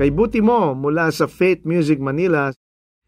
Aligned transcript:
Kay 0.00 0.16
Buti 0.16 0.40
Mo 0.40 0.72
mula 0.72 1.12
sa 1.12 1.28
Faith 1.28 1.68
Music 1.68 2.00
Manila. 2.00 2.48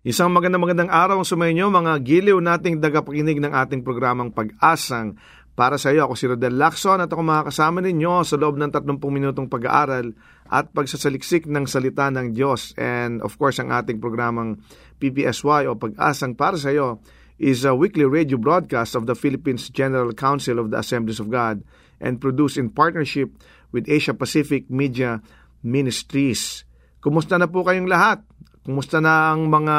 Isang 0.05 0.29
magandang 0.29 0.61
magandang 0.61 0.93
araw 0.93 1.25
sa 1.25 1.41
inyo 1.41 1.73
mga 1.73 1.97
giliw 2.05 2.37
nating 2.37 2.85
dagapakinig 2.85 3.41
ng 3.41 3.49
ating 3.49 3.81
programang 3.81 4.29
Pag-asang. 4.29 5.17
Para 5.57 5.81
sa 5.81 5.89
iyo, 5.89 6.05
ako 6.05 6.15
si 6.21 6.29
Rodel 6.29 6.53
Lacson 6.53 7.01
at 7.01 7.09
ako 7.09 7.25
makakasama 7.25 7.81
ninyo 7.81 8.29
sa 8.29 8.37
loob 8.37 8.61
ng 8.61 8.69
30 8.69 9.01
minutong 9.09 9.49
pag-aaral 9.49 10.13
at 10.53 10.69
pagsasaliksik 10.77 11.49
ng 11.49 11.65
salita 11.65 12.13
ng 12.13 12.37
Diyos. 12.37 12.77
And 12.77 13.25
of 13.25 13.41
course, 13.41 13.57
ang 13.57 13.73
ating 13.73 13.97
programang 13.97 14.61
PPSY 15.01 15.73
o 15.73 15.81
Pag-asang 15.81 16.37
para 16.37 16.61
sa 16.61 16.77
iyo 16.77 17.01
is 17.41 17.65
a 17.65 17.73
weekly 17.73 18.05
radio 18.05 18.37
broadcast 18.37 18.93
of 19.01 19.09
the 19.09 19.17
Philippines 19.17 19.73
General 19.73 20.13
Council 20.13 20.61
of 20.61 20.69
the 20.69 20.77
Assemblies 20.77 21.25
of 21.25 21.33
God 21.33 21.65
and 22.05 22.21
produced 22.21 22.61
in 22.61 22.69
partnership 22.69 23.33
with 23.73 23.89
Asia 23.89 24.13
Pacific 24.13 24.69
Media 24.69 25.25
Ministries. 25.65 26.69
Kumusta 27.03 27.35
na 27.35 27.51
po 27.51 27.67
kayong 27.67 27.91
lahat? 27.91 28.23
Kumusta 28.63 29.03
na 29.03 29.35
ang 29.35 29.51
mga 29.51 29.77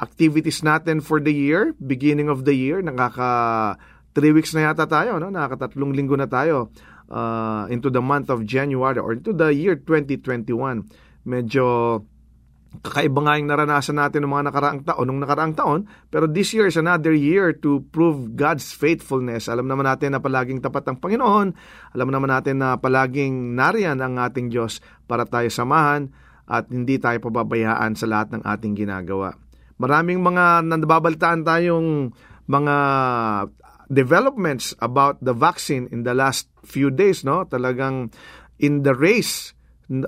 activities 0.00 0.64
natin 0.64 1.04
for 1.04 1.20
the 1.20 1.28
year, 1.28 1.76
beginning 1.76 2.32
of 2.32 2.48
the 2.48 2.56
year? 2.56 2.80
Nakaka 2.80 3.76
three 4.16 4.32
weeks 4.32 4.56
na 4.56 4.72
yata 4.72 4.88
tayo, 4.88 5.20
no? 5.20 5.28
Nakakatatlong 5.28 5.92
linggo 5.92 6.16
na 6.16 6.24
tayo 6.24 6.72
uh, 7.12 7.68
into 7.68 7.92
the 7.92 8.00
month 8.00 8.32
of 8.32 8.48
January 8.48 8.96
or 8.96 9.12
into 9.12 9.36
the 9.36 9.52
year 9.52 9.76
2021. 9.76 10.88
Medyo 11.28 12.00
kakaiba 12.80 13.20
nga 13.28 13.36
yung 13.36 13.48
naranasan 13.52 13.96
natin 14.00 14.24
ng 14.24 14.32
mga 14.32 14.44
nakaraang 14.48 14.80
taon, 14.88 15.04
nung 15.04 15.20
nakaraang 15.20 15.52
taon, 15.52 15.80
pero 16.08 16.24
this 16.28 16.56
year 16.56 16.68
is 16.68 16.80
another 16.80 17.12
year 17.12 17.52
to 17.52 17.84
prove 17.92 18.36
God's 18.36 18.72
faithfulness. 18.72 19.52
Alam 19.52 19.68
naman 19.68 19.84
natin 19.84 20.16
na 20.16 20.20
palaging 20.20 20.64
tapat 20.64 20.84
ang 20.88 20.96
Panginoon, 20.96 21.52
alam 21.92 22.08
naman 22.08 22.32
natin 22.32 22.60
na 22.60 22.80
palaging 22.80 23.52
nariyan 23.52 24.00
ang 24.00 24.16
ating 24.16 24.48
Diyos 24.48 24.80
para 25.04 25.28
tayo 25.28 25.48
samahan 25.52 26.08
at 26.48 26.72
hindi 26.72 26.96
tayo 26.96 27.20
pababayaan 27.20 27.92
sa 27.92 28.08
lahat 28.08 28.32
ng 28.34 28.42
ating 28.42 28.74
ginagawa. 28.74 29.36
Maraming 29.78 30.18
mga 30.24 30.64
nababalitaan 30.64 31.46
tayong 31.46 32.10
mga 32.48 32.76
developments 33.92 34.72
about 34.80 35.20
the 35.20 35.36
vaccine 35.36 35.86
in 35.92 36.02
the 36.02 36.16
last 36.16 36.48
few 36.64 36.88
days, 36.88 37.22
no? 37.22 37.44
Talagang 37.44 38.10
in 38.58 38.82
the 38.82 38.96
race 38.96 39.52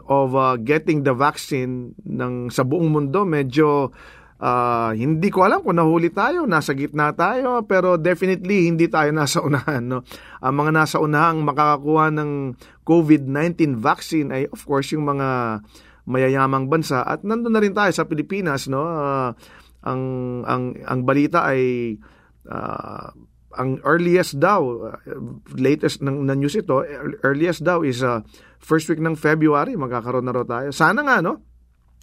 of 0.09 0.37
uh, 0.37 0.61
getting 0.61 1.05
the 1.05 1.17
vaccine 1.17 1.97
ng 2.05 2.53
sa 2.53 2.65
buong 2.69 2.93
mundo 2.93 3.25
medyo 3.25 3.89
uh, 4.41 4.91
hindi 4.93 5.29
ko 5.33 5.49
alam 5.49 5.65
kung 5.65 5.81
nahuli 5.81 6.13
tayo, 6.13 6.45
nasa 6.45 6.77
gitna 6.77 7.13
tayo, 7.17 7.65
pero 7.65 7.97
definitely 7.97 8.69
hindi 8.69 8.89
tayo 8.89 9.13
nasa 9.13 9.41
unahan. 9.41 9.85
No? 9.85 9.99
Ang 10.45 10.55
mga 10.57 10.71
nasa 10.75 10.97
unahang 10.99 11.45
makakakuha 11.45 12.13
ng 12.13 12.31
COVID-19 12.85 13.81
vaccine 13.81 14.29
ay 14.33 14.43
of 14.51 14.61
course 14.65 14.93
yung 14.93 15.07
mga 15.07 15.61
mayayamang 16.09 16.71
bansa 16.71 17.05
at 17.05 17.25
nandun 17.27 17.53
na 17.53 17.63
rin 17.63 17.77
tayo 17.77 17.93
sa 17.93 18.07
Pilipinas. 18.07 18.69
No? 18.71 18.85
Uh, 18.85 19.33
ang, 19.85 20.03
ang, 20.45 20.77
ang 20.85 21.01
balita 21.09 21.45
ay 21.49 21.97
uh, 22.49 23.09
ang 23.51 23.83
earliest 23.83 24.39
daw, 24.39 24.63
uh, 24.95 24.99
latest 25.59 26.05
ng, 26.07 26.29
na 26.29 26.39
news 26.39 26.55
ito, 26.55 26.87
earliest 27.27 27.67
daw 27.67 27.83
is 27.83 27.99
uh, 28.05 28.23
first 28.63 28.87
week 28.87 29.03
ng 29.03 29.19
February, 29.19 29.75
magkakaroon 29.75 30.23
na 30.23 30.35
raw 30.35 30.47
tayo. 30.47 30.71
Sana 30.71 31.03
nga, 31.03 31.19
no? 31.19 31.43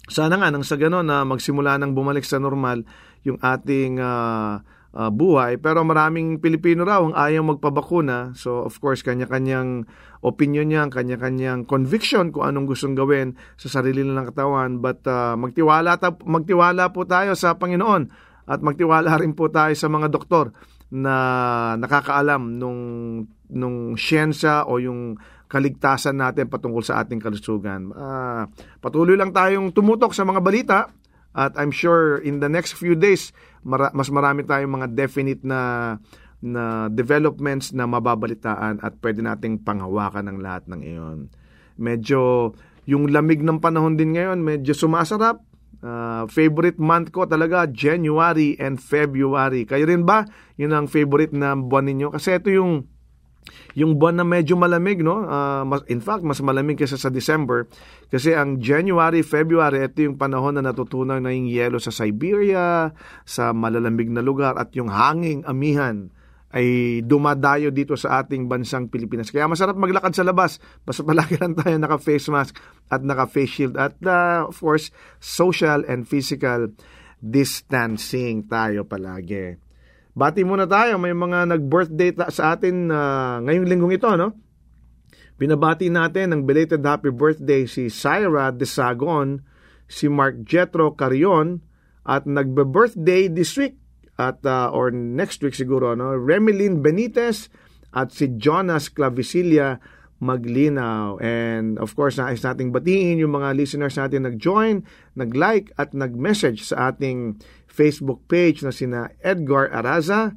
Sana 0.08 0.36
nga, 0.36 0.52
nang 0.52 0.64
sa 0.64 0.76
gano'n 0.76 1.04
na 1.04 1.24
magsimula 1.24 1.76
nang 1.80 1.96
bumalik 1.96 2.24
sa 2.24 2.40
normal 2.40 2.84
yung 3.24 3.40
ating 3.40 4.00
uh, 4.00 4.60
uh, 4.94 5.10
buhay. 5.12 5.60
Pero 5.60 5.84
maraming 5.84 6.40
Pilipino 6.40 6.84
raw 6.86 7.04
ang 7.04 7.16
ayaw 7.16 7.56
magpabakuna. 7.56 8.32
So, 8.38 8.64
of 8.64 8.76
course, 8.80 9.04
kanya-kanyang 9.04 9.84
opinion 10.24 10.72
niya, 10.72 10.88
kanya-kanyang 10.88 11.68
conviction 11.68 12.32
kung 12.32 12.48
anong 12.48 12.70
gustong 12.70 12.96
gawin 12.96 13.36
sa 13.60 13.80
sarili 13.80 14.04
nilang 14.04 14.30
katawan. 14.32 14.80
But 14.80 15.04
uh, 15.04 15.36
magtiwala, 15.36 16.00
ta- 16.00 16.24
magtiwala 16.24 16.90
po 16.94 17.04
tayo 17.04 17.36
sa 17.36 17.56
Panginoon 17.56 18.08
at 18.48 18.64
magtiwala 18.64 19.20
rin 19.20 19.36
po 19.36 19.52
tayo 19.52 19.76
sa 19.76 19.92
mga 19.92 20.08
doktor 20.08 20.56
na 20.88 21.76
nakakaalam 21.76 22.56
nung 22.56 22.80
nung 23.52 23.92
siyensya 23.92 24.64
o 24.64 24.80
yung 24.80 25.20
kaligtasan 25.48 26.20
natin 26.20 26.48
patungkol 26.48 26.84
sa 26.84 27.00
ating 27.00 27.20
kalusugan. 27.20 27.92
Uh, 27.92 28.48
patuloy 28.84 29.16
lang 29.16 29.32
tayong 29.32 29.72
tumutok 29.72 30.12
sa 30.12 30.24
mga 30.24 30.40
balita 30.44 30.78
at 31.32 31.56
I'm 31.56 31.72
sure 31.72 32.20
in 32.20 32.40
the 32.40 32.48
next 32.48 32.76
few 32.76 32.96
days 32.96 33.32
mara- 33.62 33.94
mas 33.94 34.08
marami 34.10 34.44
tayong 34.44 34.82
mga 34.82 34.88
definite 34.92 35.42
na 35.42 35.96
na 36.38 36.86
developments 36.86 37.74
na 37.74 37.90
mababalitaan 37.90 38.78
at 38.78 38.94
pwede 39.02 39.26
nating 39.26 39.58
panghawakan 39.66 40.30
ng 40.30 40.38
lahat 40.38 40.70
ng 40.70 40.80
iyon. 40.86 41.18
Medyo 41.78 42.54
yung 42.86 43.10
lamig 43.10 43.42
ng 43.42 43.58
panahon 43.58 43.98
din 43.98 44.14
ngayon, 44.14 44.40
medyo 44.40 44.72
sumasarap. 44.72 45.42
Uh, 45.78 46.26
favorite 46.26 46.78
month 46.78 47.14
ko 47.14 47.22
talaga 47.26 47.66
January 47.70 48.58
and 48.58 48.82
February. 48.82 49.62
Kayo 49.62 49.86
rin 49.86 50.02
ba? 50.02 50.26
Yun 50.58 50.74
ang 50.74 50.86
favorite 50.90 51.30
na 51.30 51.54
buwan 51.54 51.86
ninyo 51.86 52.10
kasi 52.10 52.34
ito 52.34 52.50
yung 52.50 52.86
yung 53.78 53.96
buwan 53.96 54.20
na 54.20 54.26
medyo 54.26 54.58
malamig, 54.58 55.00
no? 55.00 55.24
Uh, 55.24 55.64
in 55.88 56.02
fact, 56.02 56.26
mas 56.26 56.42
malamig 56.42 56.76
kaysa 56.76 56.98
sa 56.98 57.12
December. 57.12 57.70
Kasi 58.10 58.34
ang 58.34 58.58
January, 58.58 59.22
February, 59.22 59.86
ito 59.86 60.04
yung 60.04 60.18
panahon 60.18 60.58
na 60.58 60.64
natutunaw 60.64 61.20
na 61.20 61.30
yung 61.32 61.48
yelo 61.48 61.78
sa 61.78 61.94
Siberia, 61.94 62.92
sa 63.22 63.52
malalamig 63.54 64.10
na 64.10 64.24
lugar, 64.24 64.56
at 64.58 64.74
yung 64.74 64.90
hanging 64.90 65.44
amihan 65.46 66.10
ay 66.48 67.00
dumadayo 67.04 67.68
dito 67.68 67.92
sa 67.92 68.24
ating 68.24 68.48
bansang 68.48 68.88
Pilipinas. 68.88 69.28
Kaya 69.28 69.44
masarap 69.44 69.76
maglakad 69.76 70.16
sa 70.16 70.24
labas. 70.24 70.56
Basta 70.80 71.04
palagi 71.04 71.36
lang 71.36 71.52
tayo 71.52 71.76
naka-face 71.76 72.32
mask 72.32 72.56
at 72.88 73.04
naka-face 73.04 73.52
shield. 73.52 73.76
At 73.76 74.00
uh, 74.00 74.48
of 74.48 74.56
course, 74.56 74.88
social 75.20 75.84
and 75.84 76.08
physical 76.08 76.72
distancing 77.20 78.48
tayo 78.48 78.88
palagi. 78.88 79.67
Bati 80.18 80.42
muna 80.42 80.66
tayo, 80.66 80.98
may 80.98 81.14
mga 81.14 81.46
nag-birthday 81.46 82.10
sa 82.34 82.58
atin 82.58 82.90
uh, 82.90 83.38
ngayong 83.38 83.70
linggong 83.70 83.94
ito, 83.94 84.10
no? 84.18 84.34
Binabati 85.38 85.94
natin 85.94 86.34
ng 86.34 86.42
belated 86.42 86.82
happy 86.82 87.14
birthday 87.14 87.70
si 87.70 87.86
Syra 87.86 88.50
Desagon, 88.50 89.46
si 89.86 90.10
Mark 90.10 90.42
Jetro 90.42 90.98
Carion, 90.98 91.62
at 92.02 92.26
nagbe-birthday 92.26 93.30
this 93.30 93.54
week 93.54 93.78
at 94.18 94.42
uh, 94.42 94.74
or 94.74 94.90
next 94.90 95.38
week 95.46 95.54
siguro 95.54 95.94
no 95.94 96.10
Remilin 96.10 96.82
Benitez 96.82 97.46
at 97.94 98.10
si 98.10 98.34
Jonas 98.34 98.90
Clavicilia 98.90 99.78
Maglinaw. 100.18 101.22
And 101.22 101.78
of 101.78 101.94
course, 101.94 102.18
nais 102.18 102.42
nating 102.42 102.74
batiin 102.74 103.22
yung 103.22 103.38
mga 103.38 103.54
listeners 103.54 103.94
natin 103.94 104.26
nag-join, 104.26 104.82
nag-like 105.14 105.70
at 105.78 105.94
nag-message 105.94 106.66
sa 106.66 106.90
ating 106.90 107.38
Facebook 107.78 108.26
page 108.26 108.66
na 108.66 108.74
sina 108.74 109.14
Edgar 109.22 109.70
Araza, 109.70 110.34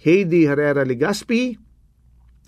Heidi 0.00 0.48
Herrera 0.48 0.80
Ligaspi, 0.80 1.60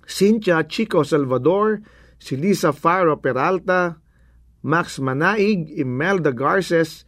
Cynthia 0.09 0.65
Chico 0.65 1.05
Salvador, 1.05 1.85
si 2.17 2.41
Lisa 2.41 2.73
Faro 2.73 3.21
Peralta, 3.21 4.01
Max 4.65 4.97
Manaig, 4.97 5.69
Imelda 5.77 6.33
Garces, 6.33 7.05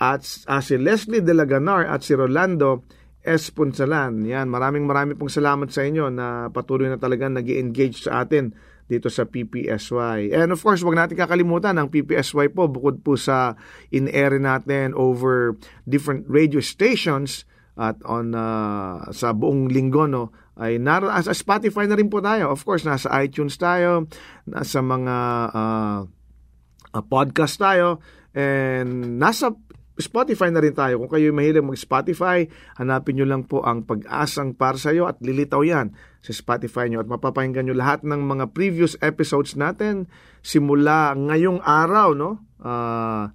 at 0.00 0.24
uh, 0.48 0.64
si 0.64 0.80
Leslie 0.80 1.20
De 1.20 1.36
Laganar 1.36 1.84
at 1.86 2.02
si 2.02 2.16
Rolando 2.16 2.82
Esponsalan. 3.22 4.26
Yan, 4.26 4.50
maraming 4.50 4.82
maraming 4.82 5.14
pong 5.14 5.30
salamat 5.30 5.70
sa 5.70 5.86
inyo 5.86 6.10
na 6.10 6.50
patuloy 6.50 6.90
na 6.90 6.98
talagang 6.98 7.38
nag 7.38 7.46
engage 7.46 8.02
sa 8.02 8.26
atin 8.26 8.50
dito 8.92 9.08
sa 9.08 9.24
PPSY. 9.24 10.36
And 10.36 10.52
of 10.52 10.60
course, 10.60 10.84
wag 10.84 11.00
natin 11.00 11.16
kakalimutan 11.16 11.80
ang 11.80 11.88
PPSY 11.88 12.52
po 12.52 12.68
bukod 12.68 13.00
po 13.00 13.16
sa 13.16 13.56
in-air 13.88 14.36
natin 14.36 14.92
over 14.92 15.56
different 15.88 16.28
radio 16.28 16.60
stations 16.60 17.48
at 17.80 17.96
on 18.04 18.36
uh, 18.36 19.08
sa 19.16 19.32
buong 19.32 19.72
linggo 19.72 20.04
no 20.04 20.28
ay 20.60 20.76
nar 20.76 21.08
sa 21.24 21.32
Spotify 21.32 21.88
na 21.88 21.96
rin 21.96 22.12
po 22.12 22.20
tayo. 22.20 22.52
Of 22.52 22.60
course, 22.68 22.84
nasa 22.84 23.08
iTunes 23.24 23.56
tayo, 23.56 24.04
nasa 24.44 24.84
mga 24.84 25.16
uh, 25.48 26.00
uh, 26.92 27.04
podcast 27.08 27.56
tayo 27.56 28.04
and 28.36 29.16
nasa 29.16 29.56
Spotify 30.02 30.50
na 30.50 30.58
rin 30.58 30.74
tayo. 30.74 30.98
Kung 30.98 31.10
kayo 31.14 31.30
mahilig 31.30 31.62
mag-Spotify, 31.62 32.44
hanapin 32.76 33.16
nyo 33.16 33.26
lang 33.30 33.46
po 33.46 33.62
ang 33.62 33.86
pag-asang 33.86 34.58
para 34.58 34.74
sa 34.74 34.90
iyo 34.90 35.06
at 35.06 35.22
lilitaw 35.22 35.62
yan 35.62 35.94
sa 36.20 36.34
Spotify 36.34 36.90
nyo 36.90 37.00
at 37.00 37.08
mapapahinggan 37.08 37.70
nyo 37.70 37.76
lahat 37.78 38.02
ng 38.02 38.18
mga 38.18 38.50
previous 38.50 38.98
episodes 38.98 39.54
natin 39.54 40.10
simula 40.42 41.14
ngayong 41.14 41.62
araw, 41.62 42.12
no? 42.18 42.42
Uh, 42.58 43.30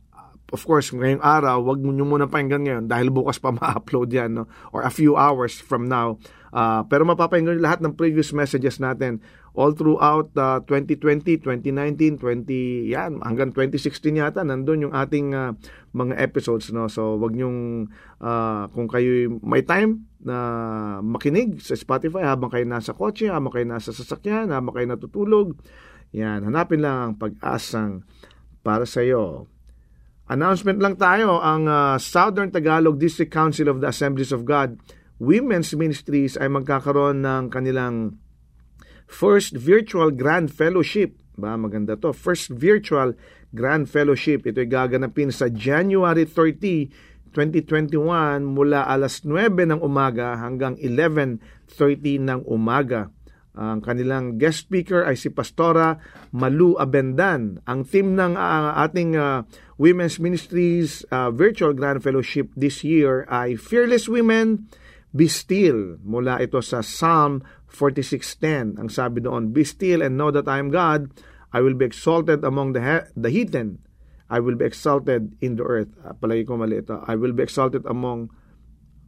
of 0.51 0.61
course, 0.63 0.91
ngayong 0.95 1.23
araw, 1.23 1.59
wag 1.63 1.79
nyo 1.83 2.03
muna 2.07 2.27
pakinggan 2.27 2.63
ngayon 2.63 2.83
dahil 2.87 3.11
bukas 3.11 3.39
pa 3.39 3.51
ma-upload 3.51 4.11
yan, 4.11 4.43
no? 4.43 4.51
Or 4.71 4.83
a 4.83 4.91
few 4.91 5.15
hours 5.19 5.59
from 5.59 5.87
now. 5.87 6.19
Uh, 6.57 6.81
pero 6.89 7.05
mapapahinggan 7.05 7.61
nyo 7.61 7.69
lahat 7.69 7.85
ng 7.85 7.93
previous 7.93 8.33
messages 8.33 8.81
natin 8.81 9.21
all 9.53 9.77
throughout 9.77 10.33
uh, 10.33 10.57
2020, 10.65 11.45
2019, 11.45 12.17
20 12.17 12.97
yan 12.97 13.21
hanggang 13.21 13.53
2016 13.53 14.17
yata 14.17 14.41
nandun 14.41 14.89
yung 14.89 14.95
ating 14.97 15.37
uh, 15.37 15.53
mga 15.93 16.17
episodes 16.17 16.73
no. 16.73 16.89
So 16.89 17.13
wag 17.21 17.37
niyo 17.37 17.53
uh, 18.25 18.73
kung 18.73 18.89
kayo 18.89 19.37
may 19.45 19.61
time 19.69 20.09
na 20.17 20.97
makinig 21.05 21.61
sa 21.61 21.77
Spotify 21.77 22.25
habang 22.25 22.49
kayo 22.49 22.65
nasa 22.65 22.97
kotse, 22.97 23.29
habang 23.29 23.53
kayo 23.53 23.69
nasa 23.69 23.93
sasakyan, 23.93 24.49
habang 24.49 24.73
kayo 24.73 24.89
natutulog. 24.89 25.61
Yan, 26.17 26.41
hanapin 26.41 26.81
lang 26.81 26.97
ang 26.97 27.13
pag-asang 27.21 28.01
para 28.65 28.89
sa 28.89 29.05
iyo. 29.05 29.45
Announcement 30.25 30.81
lang 30.81 30.97
tayo, 30.97 31.37
ang 31.37 31.69
uh, 31.69 32.01
Southern 32.01 32.49
Tagalog 32.49 32.97
District 32.97 33.29
Council 33.29 33.69
of 33.69 33.77
the 33.77 33.93
Assemblies 33.93 34.33
of 34.33 34.41
God 34.41 34.73
Women's 35.17 35.73
Ministries 35.73 36.37
ay 36.37 36.49
magkakaroon 36.49 37.25
ng 37.25 37.49
kanilang 37.49 38.21
First 39.09 39.57
Virtual 39.57 40.13
Grand 40.13 40.51
Fellowship. 40.51 41.17
Ba, 41.37 41.57
maganda 41.57 41.97
to. 41.97 42.13
First 42.13 42.53
Virtual 42.53 43.17
Grand 43.53 43.89
Fellowship. 43.89 44.45
Ito 44.45 44.61
ay 44.61 44.69
gaganapin 44.69 45.33
sa 45.33 45.49
January 45.49 46.29
30, 46.29 47.33
2021 47.33 48.45
mula 48.45 48.85
alas 48.85 49.25
9 49.25 49.53
ng 49.53 49.81
umaga 49.81 50.37
hanggang 50.37 50.77
11.30 50.77 52.21
ng 52.21 52.41
umaga. 52.45 53.09
Ang 53.57 53.81
kanilang 53.81 54.37
guest 54.37 54.69
speaker 54.69 55.01
ay 55.01 55.17
si 55.17 55.33
Pastora 55.33 55.97
Malu 56.29 56.77
Abendan. 56.77 57.57
Ang 57.65 57.89
theme 57.89 58.13
ng 58.13 58.37
uh, 58.37 58.77
ating 58.85 59.17
uh, 59.17 59.49
Women's 59.81 60.21
Ministries 60.21 61.01
uh, 61.09 61.33
Virtual 61.33 61.73
Grand 61.73 62.05
Fellowship 62.05 62.53
this 62.53 62.85
year 62.85 63.25
ay 63.33 63.57
Fearless 63.57 64.05
Women, 64.05 64.69
Be 65.15 65.27
Still. 65.31 65.99
Mula 66.03 66.39
ito 66.43 66.59
sa 66.59 66.83
Psalm 66.83 67.43
46.10. 67.71 68.79
Ang 68.79 68.89
sabi 68.91 69.23
doon, 69.23 69.51
Be 69.51 69.63
still 69.63 70.03
and 70.03 70.15
know 70.15 70.31
that 70.31 70.47
I 70.47 70.59
am 70.59 70.71
God. 70.71 71.11
I 71.51 71.63
will 71.63 71.75
be 71.75 71.87
exalted 71.87 72.43
among 72.43 72.75
the, 72.75 72.81
he- 72.83 73.07
the 73.15 73.31
heathen. 73.31 73.83
I 74.27 74.43
will 74.43 74.59
be 74.59 74.67
exalted 74.67 75.39
in 75.39 75.55
the 75.55 75.63
earth. 75.63 75.91
Uh, 76.03 76.11
palagi 76.11 76.43
ko 76.43 76.59
mali 76.59 76.83
ito. 76.83 76.99
I 77.07 77.15
will 77.15 77.31
be 77.31 77.47
exalted 77.47 77.87
among 77.87 78.31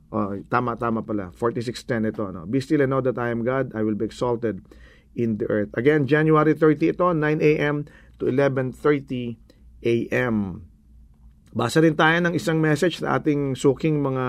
Oh, 0.09 0.33
tama 0.49 0.73
tama 0.73 1.05
pala. 1.05 1.29
46:10 1.37 2.09
ito 2.09 2.33
no. 2.33 2.49
Be 2.49 2.57
still 2.57 2.81
and 2.81 2.89
know 2.89 3.01
that 3.01 3.21
I 3.21 3.29
am 3.29 3.45
God. 3.45 3.69
I 3.77 3.85
will 3.85 3.93
be 3.93 4.09
exalted 4.09 4.65
in 5.13 5.37
the 5.37 5.45
earth. 5.53 5.69
Again, 5.77 6.09
January 6.09 6.57
30 6.57 6.97
ito, 6.97 7.13
9 7.13 7.21
a.m. 7.45 7.85
to 8.17 8.25
11:30 8.25 9.37
a.m. 9.85 10.65
Basa 11.53 11.81
rin 11.81 11.93
tayo 11.93 12.17
ng 12.25 12.33
isang 12.33 12.57
message 12.57 13.01
na 13.01 13.21
ating 13.21 13.53
suking 13.53 14.01
mga 14.01 14.25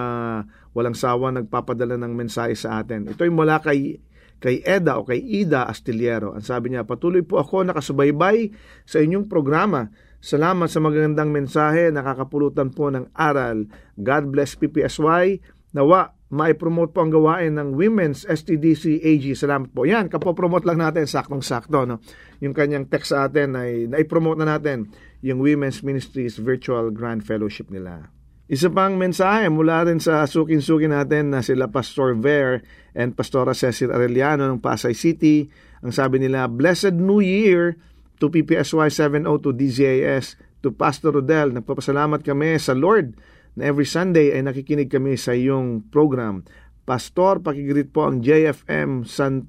walang 0.76 0.94
sawa 0.94 1.34
nagpapadala 1.34 1.98
ng 1.98 2.12
mensahe 2.14 2.54
sa 2.54 2.82
atin. 2.82 3.10
Ito 3.10 3.26
ay 3.26 3.32
mula 3.32 3.58
kay 3.58 3.98
kay 4.40 4.64
Eda 4.64 4.96
o 4.96 5.04
kay 5.04 5.20
Ida 5.20 5.68
Astillero. 5.68 6.32
Ang 6.32 6.42
sabi 6.42 6.72
niya, 6.72 6.88
patuloy 6.88 7.20
po 7.20 7.38
ako 7.38 7.68
nakasubaybay 7.68 8.50
sa 8.88 8.98
inyong 8.98 9.28
programa. 9.28 9.92
Salamat 10.20 10.68
sa 10.72 10.80
magandang 10.80 11.28
mensahe, 11.28 11.92
nakakapulutan 11.92 12.72
po 12.72 12.88
ng 12.88 13.12
aral. 13.12 13.68
God 14.00 14.32
bless 14.32 14.56
PPSY. 14.56 15.44
Nawa, 15.76 16.12
mai-promote 16.32 16.90
po 16.90 17.04
ang 17.04 17.12
gawain 17.12 17.54
ng 17.56 17.76
Women's 17.76 18.24
STDC 18.26 19.00
AG. 19.00 19.24
Salamat 19.36 19.70
po. 19.70 19.84
Yan, 19.86 20.08
kapopromote 20.08 20.66
lang 20.66 20.80
natin, 20.82 21.04
saktong-sakto. 21.06 21.84
No? 21.84 22.00
Yung 22.40 22.56
kanyang 22.56 22.88
text 22.88 23.12
sa 23.12 23.28
atin 23.28 23.54
ay 23.54 23.86
na-promote 23.86 24.40
na 24.40 24.56
natin 24.56 24.90
yung 25.20 25.44
Women's 25.44 25.84
Ministries 25.84 26.40
Virtual 26.40 26.88
Grand 26.90 27.20
Fellowship 27.20 27.68
nila. 27.68 28.19
Isa 28.50 28.66
pang 28.66 28.98
mensahe 28.98 29.46
mula 29.46 29.86
rin 29.86 30.02
sa 30.02 30.26
sukin-sukin 30.26 30.90
natin 30.90 31.30
na 31.30 31.38
sila 31.38 31.70
Pastor 31.70 32.18
Ver 32.18 32.66
and 32.98 33.14
Pastora 33.14 33.54
Cecil 33.54 33.94
Arellano 33.94 34.50
ng 34.50 34.58
Pasay 34.58 34.90
City. 34.90 35.46
Ang 35.86 35.94
sabi 35.94 36.18
nila, 36.18 36.50
Blessed 36.50 36.98
New 36.98 37.22
Year 37.22 37.78
to 38.18 38.26
PPSY 38.26 38.90
702 38.90 39.54
DZAS, 39.54 40.34
to 40.66 40.74
Pastor 40.74 41.14
Rodel. 41.14 41.54
Nagpapasalamat 41.54 42.26
kami 42.26 42.58
sa 42.58 42.74
Lord 42.74 43.14
na 43.54 43.70
every 43.70 43.86
Sunday 43.86 44.34
ay 44.34 44.42
nakikinig 44.42 44.90
kami 44.90 45.14
sa 45.14 45.30
iyong 45.30 45.86
program. 45.86 46.42
Pastor, 46.82 47.38
pakigreet 47.38 47.94
po 47.94 48.10
ang 48.10 48.18
JFM 48.18 49.06
San, 49.06 49.46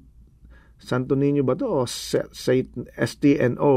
Santo 0.78 1.18
Niño 1.18 1.42
ba 1.42 1.58
to 1.58 1.66
o 1.66 1.90
STNO? 2.94 3.74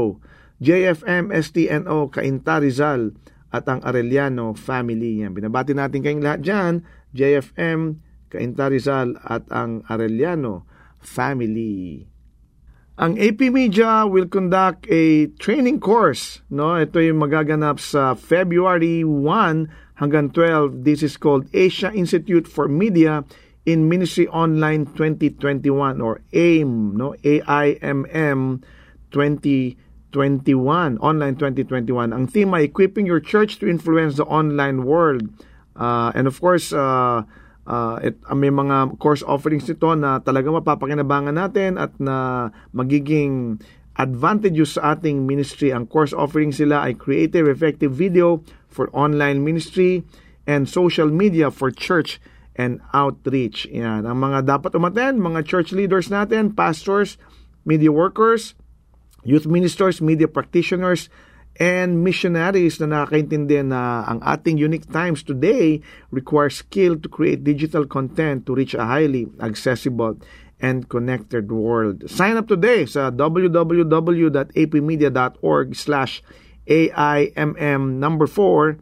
JFM 0.62 1.34
STNO 1.34 2.14
Cainta 2.14 2.62
Rizal 2.62 3.10
at 3.52 3.66
ang 3.70 3.82
Arellano 3.82 4.56
family. 4.56 5.22
Yan. 5.22 5.34
Binabati 5.34 5.72
natin 5.74 6.02
kayong 6.02 6.24
lahat 6.24 6.40
dyan. 6.42 6.72
JFM, 7.16 7.80
Cainta 8.28 8.66
Rizal 8.68 9.16
at 9.22 9.46
ang 9.54 9.86
Arellano 9.86 10.66
family. 10.98 12.06
Ang 12.96 13.20
AP 13.20 13.52
Media 13.52 14.08
will 14.08 14.24
conduct 14.24 14.88
a 14.88 15.28
training 15.36 15.84
course. 15.84 16.40
No, 16.48 16.80
ito 16.80 16.96
yung 16.96 17.20
magaganap 17.20 17.76
sa 17.76 18.16
February 18.16 19.04
1 19.04 20.00
hanggang 20.00 20.32
12. 20.32 20.80
This 20.80 21.04
is 21.04 21.20
called 21.20 21.44
Asia 21.52 21.92
Institute 21.92 22.48
for 22.48 22.72
Media 22.72 23.20
in 23.68 23.92
Ministry 23.92 24.24
Online 24.32 24.88
2021 24.88 26.00
or 26.00 26.24
AIM, 26.32 26.96
no? 26.96 27.12
A 27.20 27.34
I 27.44 27.76
M 27.84 28.08
M 28.08 28.64
2021. 29.12 29.85
2021, 30.16 30.96
online 31.04 31.36
2021. 31.36 32.16
Ang 32.16 32.24
theme 32.24 32.56
equipping 32.56 33.04
your 33.04 33.20
church 33.20 33.60
to 33.60 33.68
influence 33.68 34.16
the 34.16 34.24
online 34.24 34.88
world. 34.88 35.28
Uh, 35.76 36.08
and 36.16 36.24
of 36.24 36.40
course, 36.40 36.72
uh, 36.72 37.20
uh, 37.68 38.00
it, 38.00 38.16
uh, 38.24 38.32
may 38.32 38.48
mga 38.48 38.96
course 38.96 39.20
offerings 39.20 39.68
nito 39.68 39.92
na 39.92 40.24
talagang 40.24 40.56
mapapakinabangan 40.56 41.36
natin 41.36 41.76
at 41.76 41.92
na 42.00 42.48
magiging 42.72 43.60
advantageous 44.00 44.80
sa 44.80 44.96
ating 44.96 45.28
ministry. 45.28 45.68
Ang 45.68 45.84
course 45.84 46.16
offerings 46.16 46.56
sila 46.64 46.88
ay 46.88 46.96
creative, 46.96 47.44
effective 47.44 47.92
video 47.92 48.40
for 48.72 48.88
online 48.96 49.44
ministry 49.44 50.00
and 50.48 50.64
social 50.64 51.12
media 51.12 51.52
for 51.52 51.68
church 51.68 52.16
and 52.56 52.80
outreach. 52.96 53.68
Yan. 53.68 54.08
Ang 54.08 54.16
mga 54.16 54.48
dapat 54.48 54.72
umaten, 54.72 55.20
mga 55.20 55.44
church 55.44 55.76
leaders 55.76 56.08
natin, 56.08 56.56
pastors, 56.56 57.20
media 57.68 57.92
workers, 57.92 58.56
youth 59.26 59.46
ministers, 59.46 60.00
media 60.00 60.30
practitioners, 60.30 61.10
and 61.58 62.04
missionaries 62.04 62.78
na 62.80 62.86
nakakaintindi 62.86 63.64
na 63.64 64.04
ang 64.04 64.20
ating 64.22 64.58
unique 64.60 64.84
times 64.92 65.22
today 65.24 65.80
require 66.12 66.50
skill 66.52 67.00
to 67.00 67.08
create 67.08 67.44
digital 67.44 67.86
content 67.88 68.44
to 68.44 68.54
reach 68.54 68.74
a 68.76 68.84
highly 68.84 69.24
accessible 69.40 70.20
and 70.60 70.88
connected 70.88 71.52
world. 71.52 72.08
Sign 72.08 72.36
up 72.36 72.48
today 72.48 72.86
sa 72.86 73.10
www.apmedia.org 73.10 75.76
slash 75.76 76.22
AIMM 76.66 77.98
number 78.00 78.26
4 78.26 78.78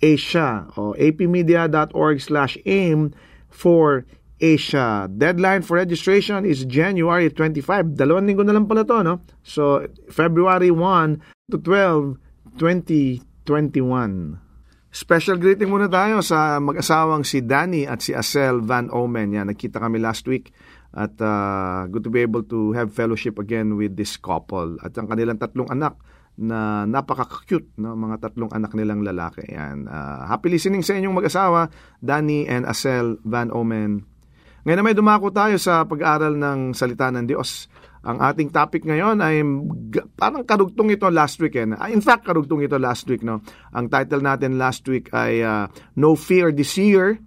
Asia 0.00 0.66
o 0.76 0.94
apmedia.org 0.96 2.20
slash 2.20 2.58
AIM 2.64 3.12
for 3.48 4.04
Asia. 4.40 5.06
Deadline 5.06 5.60
for 5.60 5.76
registration 5.76 6.48
is 6.48 6.64
January 6.64 7.28
25. 7.28 7.94
Dalawang 7.94 8.26
linggo 8.26 8.42
na 8.42 8.56
lang 8.56 8.64
pala 8.64 8.88
to, 8.88 9.04
no? 9.04 9.20
So, 9.44 9.84
February 10.08 10.72
1 10.72 11.52
to 11.52 11.60
12, 11.60 12.16
2021. 12.56 14.40
Special 14.90 15.38
greeting 15.38 15.70
muna 15.70 15.86
tayo 15.86 16.18
sa 16.18 16.58
mag-asawang 16.58 17.22
si 17.22 17.46
Danny 17.46 17.86
at 17.86 18.02
si 18.02 18.10
Asel 18.10 18.58
Van 18.66 18.90
Omen. 18.90 19.30
Yan, 19.30 19.46
nagkita 19.46 19.78
kami 19.78 20.02
last 20.02 20.26
week 20.26 20.50
at 20.90 21.14
uh, 21.22 21.86
good 21.86 22.02
to 22.02 22.10
be 22.10 22.18
able 22.18 22.42
to 22.42 22.74
have 22.74 22.90
fellowship 22.90 23.38
again 23.38 23.78
with 23.78 23.94
this 23.94 24.18
couple. 24.18 24.74
At 24.82 24.98
ang 24.98 25.06
kanilang 25.06 25.38
tatlong 25.38 25.70
anak 25.70 25.94
na 26.42 26.90
napaka-cute, 26.90 27.78
no? 27.78 27.94
mga 27.94 28.18
tatlong 28.18 28.50
anak 28.50 28.74
nilang 28.74 29.06
lalaki. 29.06 29.46
Yan. 29.54 29.86
Uh, 29.86 30.26
happy 30.26 30.50
listening 30.50 30.82
sa 30.82 30.98
inyong 30.98 31.22
mag-asawa, 31.22 31.70
Danny 32.02 32.50
and 32.50 32.66
Asel 32.66 33.22
Van 33.22 33.54
Omen. 33.54 34.09
Ngayon 34.64 34.84
may 34.84 34.96
dumako 34.96 35.32
tayo 35.32 35.56
sa 35.56 35.88
pag-aaral 35.88 36.36
ng 36.36 36.76
salita 36.76 37.08
ng 37.08 37.24
Diyos. 37.24 37.70
Ang 38.00 38.20
ating 38.20 38.48
topic 38.48 38.84
ngayon 38.88 39.20
ay 39.20 39.44
parang 40.16 40.44
karugtong 40.44 40.92
ito 40.92 41.08
last 41.12 41.36
week. 41.40 41.56
Eh. 41.56 41.68
In 41.92 42.00
fact, 42.00 42.24
karugtong 42.24 42.64
ito 42.64 42.80
last 42.80 43.04
week. 43.08 43.20
No? 43.20 43.44
Ang 43.76 43.92
title 43.92 44.24
natin 44.24 44.56
last 44.56 44.84
week 44.88 45.12
ay 45.12 45.44
uh, 45.44 45.68
No 45.96 46.16
Fear 46.16 46.52
This 46.52 46.80
Year. 46.80 47.20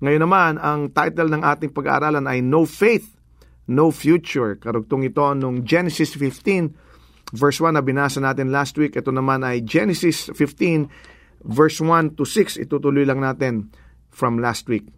Ngayon 0.00 0.22
naman, 0.24 0.52
ang 0.60 0.92
title 0.92 1.28
ng 1.28 1.44
ating 1.44 1.72
pag-aaralan 1.76 2.24
ay 2.24 2.40
No 2.40 2.64
Faith, 2.64 3.16
No 3.68 3.92
Future. 3.92 4.56
Karugtong 4.56 5.08
ito 5.08 5.24
nung 5.36 5.64
Genesis 5.64 6.16
15, 6.16 7.36
verse 7.36 7.60
1 7.60 7.76
na 7.76 7.84
binasa 7.84 8.20
natin 8.20 8.48
last 8.48 8.76
week. 8.80 8.96
Ito 8.96 9.12
naman 9.12 9.44
ay 9.44 9.64
Genesis 9.64 10.32
15, 10.32 11.44
verse 11.44 11.80
1 11.80 12.16
to 12.16 12.24
6. 12.24 12.60
Itutuloy 12.60 13.04
lang 13.04 13.20
natin 13.20 13.68
from 14.12 14.40
last 14.40 14.68
week. 14.68 14.88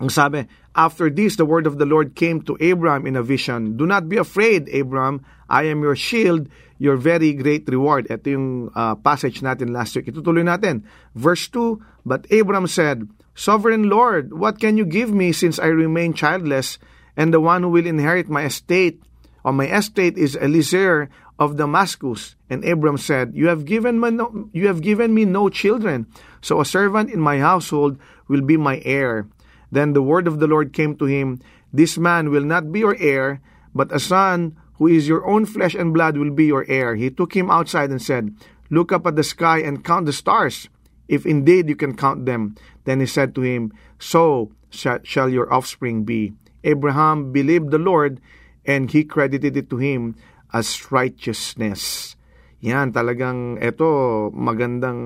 Ang 0.00 0.08
sabi, 0.08 0.40
After 0.74 1.10
this, 1.10 1.36
the 1.36 1.44
word 1.44 1.66
of 1.66 1.76
the 1.76 1.84
Lord 1.84 2.14
came 2.14 2.40
to 2.48 2.56
Abram 2.56 3.06
in 3.06 3.16
a 3.16 3.22
vision. 3.22 3.76
Do 3.76 3.86
not 3.86 4.08
be 4.08 4.16
afraid, 4.16 4.72
Abram. 4.72 5.20
I 5.48 5.64
am 5.64 5.82
your 5.82 5.96
shield, 5.96 6.48
your 6.78 6.96
very 6.96 7.34
great 7.36 7.68
reward. 7.68 8.08
Ito 8.08 8.26
yung 8.32 8.48
uh, 8.72 8.96
passage 8.96 9.44
natin 9.44 9.76
last 9.76 9.92
week. 9.92 10.08
Itutuloy 10.08 10.48
natin. 10.48 10.88
Verse 11.12 11.44
2, 11.52 11.76
But 12.08 12.24
Abram 12.32 12.66
said, 12.66 13.04
Sovereign 13.36 13.92
Lord, 13.92 14.32
what 14.32 14.60
can 14.60 14.80
you 14.80 14.84
give 14.88 15.12
me 15.12 15.32
since 15.32 15.60
I 15.60 15.68
remain 15.68 16.16
childless, 16.16 16.80
and 17.16 17.32
the 17.32 17.40
one 17.40 17.62
who 17.62 17.68
will 17.68 17.86
inherit 17.86 18.32
my 18.32 18.48
estate, 18.48 19.04
or 19.44 19.52
my 19.52 19.68
estate 19.68 20.16
is 20.16 20.36
Eliezer 20.36 21.12
of 21.38 21.60
Damascus? 21.60 22.36
And 22.48 22.64
Abram 22.64 22.96
said, 22.96 23.32
You 23.36 23.48
have 23.48 23.68
given 23.68 24.00
me 24.00 24.08
no, 24.08 24.48
you 24.52 24.68
have 24.68 24.80
given 24.80 25.12
me 25.12 25.24
no 25.28 25.48
children, 25.52 26.08
so 26.40 26.60
a 26.60 26.68
servant 26.68 27.12
in 27.12 27.20
my 27.20 27.40
household 27.40 28.00
will 28.28 28.42
be 28.42 28.56
my 28.56 28.80
heir. 28.84 29.28
Then 29.72 29.96
the 29.96 30.04
word 30.04 30.28
of 30.28 30.38
the 30.38 30.46
Lord 30.46 30.76
came 30.76 30.94
to 31.00 31.08
him, 31.08 31.40
This 31.72 31.96
man 31.96 32.28
will 32.28 32.44
not 32.44 32.70
be 32.70 32.84
your 32.84 32.94
heir, 33.00 33.40
but 33.74 33.88
a 33.90 33.98
son 33.98 34.60
who 34.76 34.86
is 34.86 35.08
your 35.08 35.24
own 35.24 35.48
flesh 35.48 35.72
and 35.72 35.96
blood 35.96 36.20
will 36.20 36.30
be 36.30 36.44
your 36.44 36.68
heir. 36.68 36.94
He 36.94 37.08
took 37.08 37.32
him 37.32 37.48
outside 37.50 37.88
and 37.88 38.00
said, 38.00 38.36
Look 38.68 38.92
up 38.92 39.08
at 39.08 39.16
the 39.16 39.24
sky 39.24 39.64
and 39.64 39.82
count 39.82 40.04
the 40.06 40.12
stars, 40.12 40.68
if 41.08 41.24
indeed 41.24 41.72
you 41.72 41.76
can 41.76 41.96
count 41.96 42.28
them. 42.28 42.54
Then 42.84 43.00
he 43.00 43.08
said 43.08 43.34
to 43.34 43.40
him, 43.40 43.72
So 43.98 44.52
shall 44.70 45.28
your 45.28 45.48
offspring 45.48 46.04
be. 46.04 46.36
Abraham 46.64 47.32
believed 47.32 47.72
the 47.72 47.80
Lord, 47.80 48.20
and 48.64 48.90
he 48.92 49.04
credited 49.04 49.56
it 49.56 49.68
to 49.70 49.80
him 49.80 50.14
as 50.52 50.92
righteousness. 50.92 52.14
Yan, 52.62 52.94
talagang 52.94 53.58
ito, 53.58 54.30
magandang 54.30 55.00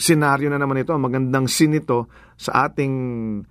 senaryo 0.00 0.48
na 0.48 0.56
naman 0.56 0.80
ito, 0.80 0.96
magandang 0.96 1.44
scene 1.44 1.76
ito 1.76 2.08
sa 2.40 2.70
ating 2.70 3.44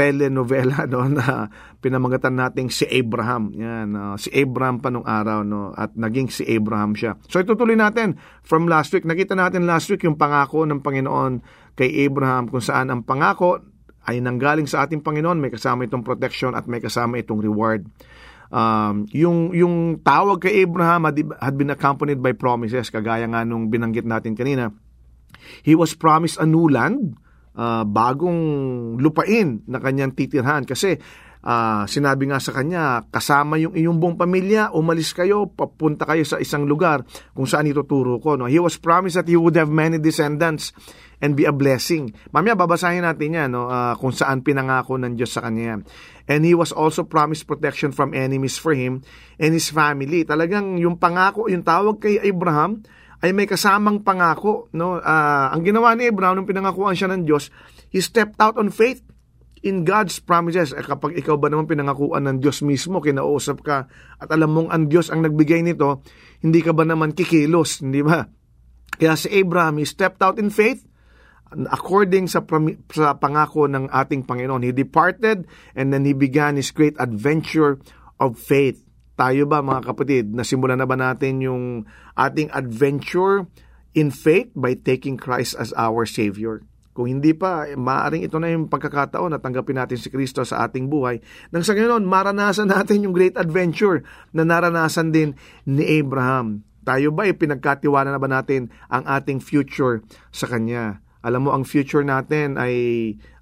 telenovela 0.00 0.88
no 0.92 1.04
na 1.12 1.52
pinamagatan 1.84 2.32
nating 2.32 2.72
si 2.72 2.88
Abraham. 2.88 3.52
Yan, 3.52 3.92
uh, 3.92 4.16
si 4.16 4.32
Abraham 4.32 4.80
pa 4.80 4.88
nung 4.88 5.04
araw 5.04 5.44
no 5.44 5.76
at 5.76 5.92
naging 5.92 6.32
si 6.32 6.48
Abraham 6.48 6.96
siya. 6.96 7.20
So 7.28 7.36
itutuloy 7.44 7.76
natin 7.76 8.16
from 8.40 8.64
last 8.64 8.96
week. 8.96 9.04
Nakita 9.04 9.36
natin 9.36 9.68
last 9.68 9.92
week 9.92 10.08
yung 10.08 10.16
pangako 10.16 10.64
ng 10.64 10.80
Panginoon 10.80 11.44
kay 11.76 12.08
Abraham 12.08 12.48
kung 12.48 12.64
saan 12.64 12.88
ang 12.88 13.04
pangako 13.04 13.60
ay 14.08 14.24
nanggaling 14.24 14.64
sa 14.64 14.88
ating 14.88 15.04
Panginoon, 15.04 15.36
may 15.36 15.52
kasama 15.52 15.84
itong 15.84 16.00
protection 16.00 16.56
at 16.56 16.64
may 16.64 16.80
kasama 16.80 17.20
itong 17.20 17.44
reward. 17.44 17.84
Um, 18.50 19.06
yung, 19.12 19.52
yung 19.52 20.00
tawag 20.02 20.42
kay 20.42 20.64
Abraham 20.64 21.06
had, 21.06 21.20
had 21.38 21.54
been 21.60 21.70
accompanied 21.70 22.18
by 22.18 22.32
promises, 22.32 22.88
kagaya 22.88 23.28
nga 23.28 23.44
nung 23.44 23.68
binanggit 23.68 24.08
natin 24.08 24.32
kanina. 24.32 24.72
He 25.62 25.76
was 25.76 25.92
promised 25.92 26.40
a 26.40 26.48
new 26.48 26.66
land, 26.66 27.20
uh, 27.56 27.82
bagong 27.86 28.40
lupain 29.00 29.64
na 29.66 29.78
kanyang 29.82 30.14
titirhan. 30.14 30.66
Kasi 30.68 30.98
uh, 31.44 31.84
sinabi 31.88 32.28
nga 32.30 32.38
sa 32.38 32.52
kanya, 32.54 33.04
kasama 33.08 33.56
yung 33.56 33.74
iyong 33.74 33.98
buong 33.98 34.16
pamilya, 34.20 34.72
umalis 34.76 35.12
kayo, 35.16 35.48
papunta 35.48 36.04
kayo 36.04 36.24
sa 36.26 36.38
isang 36.38 36.68
lugar 36.68 37.04
kung 37.32 37.48
saan 37.48 37.68
ituturo 37.68 38.20
ko. 38.20 38.36
No? 38.36 38.46
He 38.46 38.60
was 38.60 38.76
promised 38.76 39.16
that 39.18 39.28
he 39.28 39.36
would 39.36 39.56
have 39.56 39.72
many 39.72 39.98
descendants 39.98 40.72
and 41.20 41.36
be 41.36 41.44
a 41.44 41.52
blessing. 41.52 42.16
Mamaya 42.32 42.56
babasahin 42.56 43.04
natin 43.04 43.36
yan 43.36 43.48
no, 43.52 43.68
uh, 43.68 43.92
kung 44.00 44.12
saan 44.12 44.40
pinangako 44.40 44.96
ng 44.96 45.20
Diyos 45.20 45.36
sa 45.36 45.44
kanya. 45.44 45.84
And 46.30 46.46
he 46.46 46.56
was 46.56 46.72
also 46.72 47.04
promised 47.04 47.44
protection 47.44 47.92
from 47.92 48.16
enemies 48.16 48.56
for 48.56 48.72
him 48.72 49.04
and 49.36 49.52
his 49.52 49.68
family. 49.68 50.24
Talagang 50.24 50.80
yung 50.80 50.96
pangako, 50.96 51.50
yung 51.52 51.66
tawag 51.66 52.00
kay 52.00 52.22
Abraham 52.24 52.80
ay 53.20 53.36
may 53.36 53.44
kasamang 53.44 54.00
pangako. 54.00 54.72
No? 54.72 54.96
Uh, 54.96 55.46
ang 55.52 55.62
ginawa 55.64 55.92
ni 55.92 56.08
Abraham 56.08 56.40
nung 56.40 56.48
pinangakuan 56.48 56.96
siya 56.96 57.12
ng 57.12 57.28
Diyos, 57.28 57.52
he 57.92 58.00
stepped 58.00 58.40
out 58.40 58.56
on 58.56 58.72
faith 58.72 59.04
in 59.60 59.84
God's 59.84 60.16
promises. 60.24 60.72
Eh, 60.72 60.84
kapag 60.84 61.16
ikaw 61.20 61.36
ba 61.36 61.52
naman 61.52 61.68
pinangakuan 61.68 62.24
ng 62.28 62.36
Diyos 62.40 62.64
mismo, 62.64 63.04
kinausap 63.04 63.60
ka 63.60 63.88
at 64.16 64.28
alam 64.32 64.56
mong 64.56 64.68
ang 64.72 64.88
Diyos 64.88 65.12
ang 65.12 65.20
nagbigay 65.20 65.60
nito, 65.60 66.00
hindi 66.40 66.64
ka 66.64 66.72
ba 66.72 66.88
naman 66.88 67.12
kikilos, 67.12 67.84
hindi 67.84 68.00
ba? 68.00 68.24
Kaya 68.96 69.16
si 69.16 69.28
Abraham, 69.32 69.80
he 69.80 69.86
stepped 69.86 70.20
out 70.24 70.40
in 70.40 70.48
faith 70.48 70.84
according 71.50 72.30
sa, 72.30 72.40
sa 72.94 73.18
pangako 73.18 73.66
ng 73.68 73.90
ating 73.90 74.24
Panginoon. 74.24 74.64
He 74.64 74.72
departed 74.72 75.44
and 75.76 75.92
then 75.92 76.06
he 76.08 76.14
began 76.14 76.56
his 76.56 76.72
great 76.72 76.96
adventure 76.96 77.82
of 78.16 78.38
faith. 78.40 78.80
Tayo 79.20 79.44
ba 79.44 79.60
mga 79.60 79.84
kapatid, 79.84 80.32
nasimulan 80.32 80.80
na 80.80 80.88
ba 80.88 80.96
natin 80.96 81.44
yung 81.44 81.84
ating 82.16 82.48
adventure 82.56 83.44
in 83.92 84.08
faith 84.08 84.48
by 84.56 84.72
taking 84.72 85.20
Christ 85.20 85.60
as 85.60 85.76
our 85.76 86.08
Savior? 86.08 86.64
Kung 86.96 87.04
hindi 87.04 87.36
pa, 87.36 87.68
eh, 87.68 87.76
maaring 87.76 88.24
ito 88.24 88.40
na 88.40 88.48
yung 88.48 88.72
pagkakataon 88.72 89.36
na 89.36 89.36
tanggapin 89.36 89.76
natin 89.76 90.00
si 90.00 90.08
Kristo 90.08 90.40
sa 90.48 90.64
ating 90.64 90.88
buhay. 90.88 91.20
Nang 91.52 91.60
sa 91.60 91.76
ganoon, 91.76 92.08
maranasan 92.08 92.72
natin 92.72 93.04
yung 93.04 93.12
great 93.12 93.36
adventure 93.36 94.00
na 94.32 94.40
naranasan 94.40 95.12
din 95.12 95.36
ni 95.68 95.84
Abraham. 96.00 96.64
Tayo 96.80 97.12
ba, 97.12 97.28
pinagkatiwala 97.28 98.08
na 98.08 98.16
ba 98.16 98.24
natin 98.24 98.72
ang 98.88 99.04
ating 99.04 99.44
future 99.44 100.00
sa 100.32 100.48
Kanya? 100.48 101.04
Alam 101.20 101.44
mo, 101.44 101.50
ang 101.52 101.68
future 101.68 102.08
natin 102.08 102.56
ay, 102.56 102.72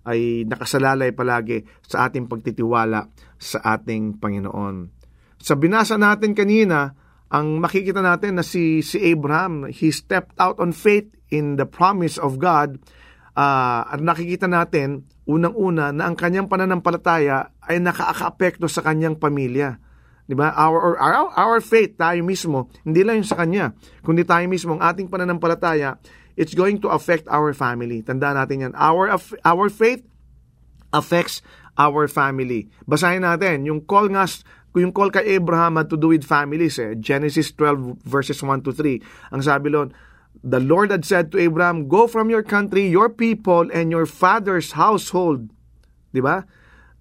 ay 0.02 0.42
nakasalalay 0.42 1.14
palagi 1.14 1.62
sa 1.86 2.10
ating 2.10 2.26
pagtitiwala 2.26 3.06
sa 3.38 3.78
ating 3.78 4.18
Panginoon. 4.18 4.97
Sa 5.38 5.54
binasa 5.54 5.94
natin 5.94 6.34
kanina, 6.34 6.94
ang 7.28 7.60
makikita 7.62 8.00
natin 8.00 8.40
na 8.40 8.44
si, 8.44 8.80
si 8.80 8.98
Abraham, 9.12 9.68
he 9.68 9.92
stepped 9.92 10.34
out 10.40 10.58
on 10.58 10.72
faith 10.74 11.08
in 11.28 11.60
the 11.60 11.68
promise 11.68 12.16
of 12.16 12.40
God 12.40 12.80
uh, 13.36 13.84
at 13.86 14.00
nakikita 14.00 14.48
natin 14.48 15.06
unang-una 15.28 15.92
na 15.92 16.08
ang 16.08 16.16
kanyang 16.16 16.48
pananampalataya 16.48 17.52
ay 17.68 17.78
nakaka-apekto 17.84 18.64
sa 18.64 18.80
kanyang 18.80 19.20
pamilya. 19.20 19.76
'Di 20.24 20.32
ba? 20.32 20.56
Our, 20.56 20.96
our 20.96 21.28
our 21.36 21.58
faith 21.60 22.00
tayo 22.00 22.24
mismo, 22.24 22.72
hindi 22.80 23.04
lang 23.04 23.20
yung 23.20 23.28
sa 23.28 23.36
kanya, 23.36 23.76
kundi 24.00 24.24
tayo 24.24 24.44
mismo 24.48 24.76
ang 24.76 24.82
ating 24.88 25.12
pananampalataya 25.12 26.00
it's 26.38 26.54
going 26.54 26.78
to 26.78 26.88
affect 26.94 27.26
our 27.26 27.50
family. 27.50 28.06
Tandaan 28.06 28.38
natin 28.38 28.70
yan. 28.70 28.72
Our, 28.78 29.18
our 29.42 29.66
faith 29.66 30.06
affects 30.94 31.42
our 31.74 32.06
family. 32.06 32.70
Basahin 32.86 33.26
natin, 33.26 33.66
yung 33.66 33.82
call 33.82 34.14
nga, 34.14 34.30
yung 34.76 34.92
call 34.92 35.08
kay 35.08 35.38
Abraham 35.40 35.76
had 35.80 35.88
to 35.88 35.96
do 35.96 36.12
with 36.12 36.24
families. 36.24 36.78
Eh. 36.78 36.94
Genesis 37.00 37.52
12 37.52 38.04
verses 38.04 38.42
1 38.42 38.66
to 38.68 38.72
3. 38.72 39.00
Ang 39.32 39.42
sabi 39.42 39.72
lon, 39.72 39.92
The 40.44 40.60
Lord 40.60 40.92
had 40.92 41.02
said 41.02 41.32
to 41.32 41.38
Abraham, 41.40 41.88
Go 41.88 42.06
from 42.06 42.30
your 42.30 42.44
country, 42.44 42.86
your 42.86 43.10
people, 43.10 43.66
and 43.74 43.90
your 43.90 44.06
father's 44.06 44.76
household. 44.76 45.50
Di 46.14 46.22
ba? 46.22 46.46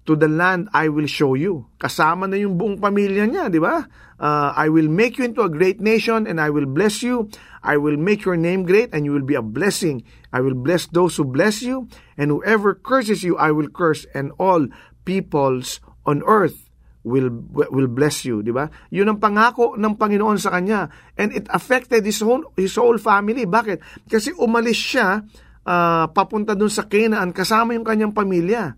to 0.08 0.16
the 0.16 0.26
land 0.26 0.72
I 0.72 0.88
will 0.88 1.04
show 1.04 1.36
you. 1.36 1.68
Kasama 1.76 2.24
na 2.24 2.40
yung 2.40 2.56
buong 2.56 2.80
pamilya 2.80 3.28
niya, 3.28 3.52
di 3.52 3.60
ba? 3.60 3.84
Uh, 4.16 4.56
I 4.56 4.72
will 4.72 4.88
make 4.88 5.20
you 5.20 5.28
into 5.28 5.44
a 5.44 5.52
great 5.52 5.84
nation 5.84 6.24
and 6.24 6.40
I 6.40 6.48
will 6.48 6.64
bless 6.64 7.04
you. 7.04 7.28
I 7.60 7.76
will 7.76 8.00
make 8.00 8.24
your 8.24 8.40
name 8.40 8.64
great 8.64 8.88
and 8.96 9.04
you 9.04 9.12
will 9.12 9.28
be 9.28 9.36
a 9.36 9.44
blessing. 9.44 10.00
I 10.32 10.40
will 10.40 10.56
bless 10.56 10.88
those 10.88 11.20
who 11.20 11.28
bless 11.28 11.60
you 11.60 11.92
and 12.16 12.32
whoever 12.32 12.72
curses 12.72 13.20
you 13.20 13.36
I 13.36 13.52
will 13.52 13.68
curse 13.68 14.08
and 14.16 14.32
all 14.40 14.72
peoples 15.04 15.84
on 16.08 16.24
earth 16.24 16.67
will 17.08 17.32
will 17.72 17.88
bless 17.88 18.28
you, 18.28 18.44
di 18.44 18.52
ba? 18.52 18.68
Yun 18.92 19.16
ang 19.16 19.18
pangako 19.18 19.80
ng 19.80 19.96
Panginoon 19.96 20.36
sa 20.36 20.52
kanya 20.52 20.92
and 21.16 21.32
it 21.32 21.48
affected 21.48 22.04
his 22.04 22.20
whole 22.20 22.44
his 22.54 22.76
whole 22.76 23.00
family. 23.00 23.48
Bakit? 23.48 24.04
Kasi 24.04 24.36
umalis 24.36 24.76
siya 24.76 25.24
uh, 25.64 26.04
papunta 26.12 26.52
dun 26.52 26.68
sa 26.68 26.84
Canaan 26.84 27.32
kasama 27.32 27.72
yung 27.72 27.88
kanyang 27.88 28.12
pamilya. 28.12 28.76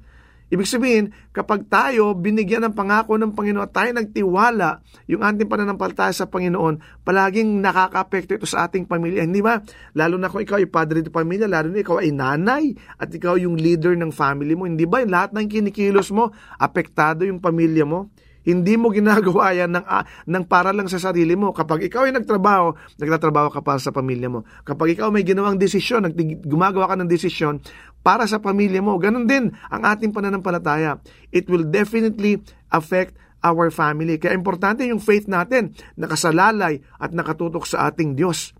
Ibig 0.50 0.66
sabihin, 0.66 1.14
kapag 1.30 1.70
tayo 1.70 2.10
binigyan 2.18 2.66
ng 2.66 2.74
pangako 2.74 3.14
ng 3.14 3.38
Panginoon 3.38 3.70
at 3.70 3.70
tayo 3.70 3.90
nagtiwala 3.94 4.82
yung 5.06 5.22
ating 5.22 5.46
pananampalataya 5.46 6.10
sa 6.10 6.26
Panginoon, 6.26 7.06
palaging 7.06 7.62
nakaka-apekto 7.62 8.34
ito 8.34 8.50
sa 8.50 8.66
ating 8.66 8.90
pamilya. 8.90 9.22
Hindi 9.22 9.46
ba? 9.46 9.62
Lalo 9.94 10.18
na 10.18 10.26
kung 10.26 10.42
ikaw 10.42 10.58
ay 10.58 10.66
padre 10.66 11.06
de 11.06 11.10
pamilya, 11.14 11.46
lalo 11.46 11.70
na 11.70 11.86
ikaw 11.86 12.02
ay 12.02 12.10
nanay 12.10 12.74
at 12.98 13.14
ikaw 13.14 13.38
yung 13.38 13.54
leader 13.54 13.94
ng 13.94 14.10
family 14.10 14.58
mo. 14.58 14.66
Hindi 14.66 14.90
ba? 14.90 15.06
Lahat 15.06 15.30
ng 15.30 15.46
kinikilos 15.46 16.10
mo, 16.10 16.34
apektado 16.58 17.22
yung 17.22 17.38
pamilya 17.38 17.86
mo. 17.86 18.10
Hindi 18.40 18.74
mo 18.80 18.88
ginagawa 18.88 19.52
yan 19.58 19.76
ng, 19.76 19.84
uh, 19.84 20.04
ng 20.28 20.44
para 20.48 20.72
lang 20.72 20.88
sa 20.88 20.96
sarili 20.96 21.36
mo. 21.36 21.52
Kapag 21.52 21.84
ikaw 21.86 22.08
ay 22.08 22.16
nagtrabaho, 22.16 22.76
nagtatrabaho 22.96 23.48
ka 23.52 23.60
para 23.60 23.80
sa 23.80 23.92
pamilya 23.92 24.32
mo. 24.32 24.48
Kapag 24.64 24.96
ikaw 24.96 25.12
may 25.12 25.24
ginawang 25.24 25.60
desisyon, 25.60 26.08
gumagawa 26.44 26.92
ka 26.92 26.96
ng 26.96 27.10
desisyon 27.10 27.60
para 28.00 28.24
sa 28.24 28.40
pamilya 28.40 28.80
mo, 28.80 28.96
ganun 28.96 29.28
din 29.28 29.52
ang 29.68 29.82
ating 29.84 30.12
pananampalataya. 30.16 30.98
It 31.28 31.52
will 31.52 31.68
definitely 31.68 32.40
affect 32.72 33.16
our 33.40 33.72
family. 33.72 34.20
Kaya 34.20 34.36
importante 34.36 34.84
yung 34.84 35.00
faith 35.00 35.28
natin, 35.28 35.72
nakasalalay 35.96 36.80
at 37.00 37.12
nakatutok 37.12 37.64
sa 37.64 37.88
ating 37.88 38.16
Diyos. 38.16 38.52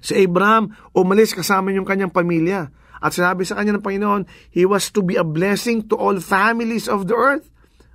Si 0.00 0.16
Abraham, 0.16 0.72
umalis 0.96 1.36
kasama 1.36 1.72
yung 1.76 1.84
kanyang 1.84 2.12
pamilya. 2.12 2.72
At 3.00 3.16
sinabi 3.16 3.48
sa 3.48 3.56
kanya 3.56 3.76
ng 3.76 3.84
Panginoon, 3.84 4.22
he 4.52 4.68
was 4.68 4.92
to 4.92 5.00
be 5.00 5.16
a 5.16 5.24
blessing 5.24 5.88
to 5.88 5.96
all 5.96 6.20
families 6.20 6.84
of 6.84 7.08
the 7.08 7.16
earth. 7.16 7.48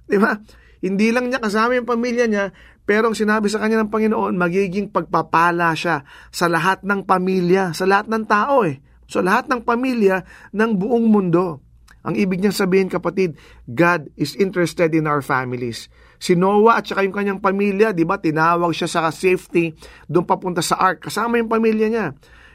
Di 0.10 0.18
ba? 0.18 0.38
Hindi 0.86 1.10
lang 1.10 1.34
niya 1.34 1.42
kasama 1.42 1.74
yung 1.74 1.90
pamilya 1.90 2.30
niya, 2.30 2.54
pero 2.86 3.10
ang 3.10 3.18
sinabi 3.18 3.50
sa 3.50 3.58
kanya 3.58 3.82
ng 3.82 3.90
Panginoon, 3.90 4.38
magiging 4.38 4.94
pagpapala 4.94 5.74
siya 5.74 6.06
sa 6.30 6.46
lahat 6.46 6.86
ng 6.86 7.10
pamilya, 7.10 7.74
sa 7.74 7.90
lahat 7.90 8.06
ng 8.06 8.24
tao 8.30 8.62
eh. 8.62 8.78
So 9.10 9.26
lahat 9.26 9.50
ng 9.50 9.66
pamilya 9.66 10.22
ng 10.54 10.72
buong 10.78 11.10
mundo. 11.10 11.66
Ang 12.06 12.22
ibig 12.22 12.38
niyang 12.38 12.54
sabihin 12.54 12.86
kapatid, 12.86 13.34
God 13.66 14.14
is 14.14 14.38
interested 14.38 14.94
in 14.94 15.10
our 15.10 15.26
families. 15.26 15.90
Si 16.22 16.38
Noah 16.38 16.78
at 16.78 16.86
saka 16.86 17.02
yung 17.02 17.18
kanyang 17.18 17.42
pamilya, 17.42 17.90
di 17.90 18.06
ba, 18.06 18.22
tinawag 18.22 18.70
siya 18.78 18.86
sa 18.86 19.10
safety 19.10 19.74
doon 20.06 20.30
papunta 20.30 20.62
sa 20.62 20.78
ark. 20.78 21.10
Kasama 21.10 21.42
yung 21.42 21.50
pamilya 21.50 21.90
niya. 21.90 22.08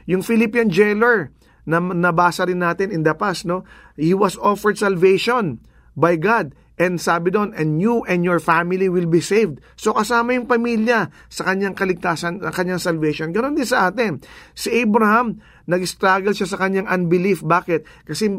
Yung 0.07 0.23
Philippian 0.23 0.71
jailer, 0.71 1.35
na 1.67 1.77
nabasa 1.77 2.47
rin 2.47 2.63
natin 2.63 2.89
in 2.89 3.05
the 3.05 3.13
past, 3.13 3.45
no? 3.45 3.61
He 3.93 4.17
was 4.17 4.33
offered 4.41 4.81
salvation 4.81 5.61
by 5.93 6.17
God. 6.17 6.57
And 6.81 6.97
sabi 6.97 7.29
doon, 7.29 7.53
and 7.53 7.77
you 7.77 8.01
and 8.09 8.25
your 8.25 8.41
family 8.41 8.89
will 8.89 9.05
be 9.05 9.21
saved. 9.21 9.61
So 9.77 9.93
kasama 9.93 10.33
yung 10.33 10.49
pamilya 10.49 11.13
sa 11.29 11.45
kanyang 11.45 11.77
kaligtasan, 11.77 12.41
sa 12.41 12.49
kanyang 12.49 12.81
salvation. 12.81 13.29
Ganon 13.29 13.53
din 13.53 13.69
sa 13.69 13.93
atin. 13.93 14.17
Si 14.57 14.73
Abraham, 14.81 15.37
nag-struggle 15.69 16.33
siya 16.33 16.49
sa 16.49 16.57
kanyang 16.57 16.89
unbelief. 16.89 17.45
Bakit? 17.45 18.09
Kasi 18.09 18.33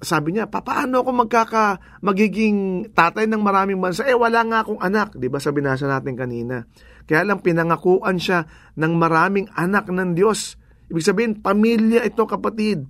sabi 0.00 0.32
niya, 0.32 0.48
paano 0.48 1.04
ako 1.04 1.28
magkaka, 1.28 1.76
magiging 2.00 2.88
tatay 2.96 3.28
ng 3.28 3.42
maraming 3.44 3.76
bansa? 3.76 4.08
Eh, 4.08 4.16
wala 4.16 4.40
nga 4.48 4.64
akong 4.64 4.80
anak. 4.80 5.12
Ba 5.20 5.36
sabi 5.36 5.60
nasa 5.60 5.84
natin 5.84 6.16
kanina? 6.16 6.64
Kaya 7.04 7.20
lang 7.28 7.44
pinangakuan 7.44 8.16
siya 8.16 8.48
ng 8.80 8.92
maraming 8.96 9.52
anak 9.52 9.92
ng 9.92 10.16
Diyos. 10.16 10.56
Ibig 10.88 11.04
sabihin, 11.04 11.32
pamilya 11.44 12.00
ito 12.00 12.24
kapatid. 12.24 12.88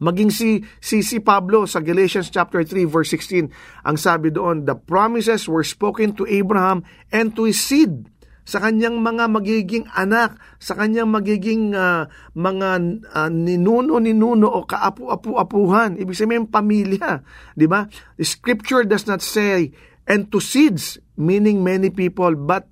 Maging 0.00 0.32
si, 0.32 0.64
si, 0.80 1.04
si 1.04 1.20
Pablo 1.20 1.68
sa 1.68 1.84
Galatians 1.84 2.32
chapter 2.32 2.64
3 2.64 2.88
verse 2.88 3.12
16, 3.12 3.52
ang 3.84 3.96
sabi 4.00 4.32
doon, 4.32 4.64
the 4.64 4.72
promises 4.72 5.44
were 5.44 5.64
spoken 5.64 6.16
to 6.16 6.24
Abraham 6.24 6.80
and 7.12 7.36
to 7.36 7.44
his 7.44 7.60
seed 7.60 8.08
sa 8.48 8.58
kanyang 8.64 8.98
mga 8.98 9.28
magiging 9.28 9.84
anak, 9.92 10.40
sa 10.56 10.74
kanyang 10.74 11.12
magiging 11.12 11.76
uh, 11.76 12.08
mga 12.32 12.68
uh, 13.12 13.30
ninuno-ninuno 13.30 14.48
o 14.48 14.64
kaapu-apu-apuhan. 14.66 16.00
Ibig 16.00 16.16
sabihin 16.16 16.48
pamilya, 16.48 17.22
di 17.54 17.68
ba? 17.68 17.86
The 18.16 18.26
scripture 18.26 18.82
does 18.82 19.04
not 19.04 19.20
say 19.22 19.70
and 20.08 20.32
to 20.32 20.42
seeds, 20.42 20.98
meaning 21.14 21.62
many 21.62 21.92
people, 21.94 22.34
but 22.34 22.66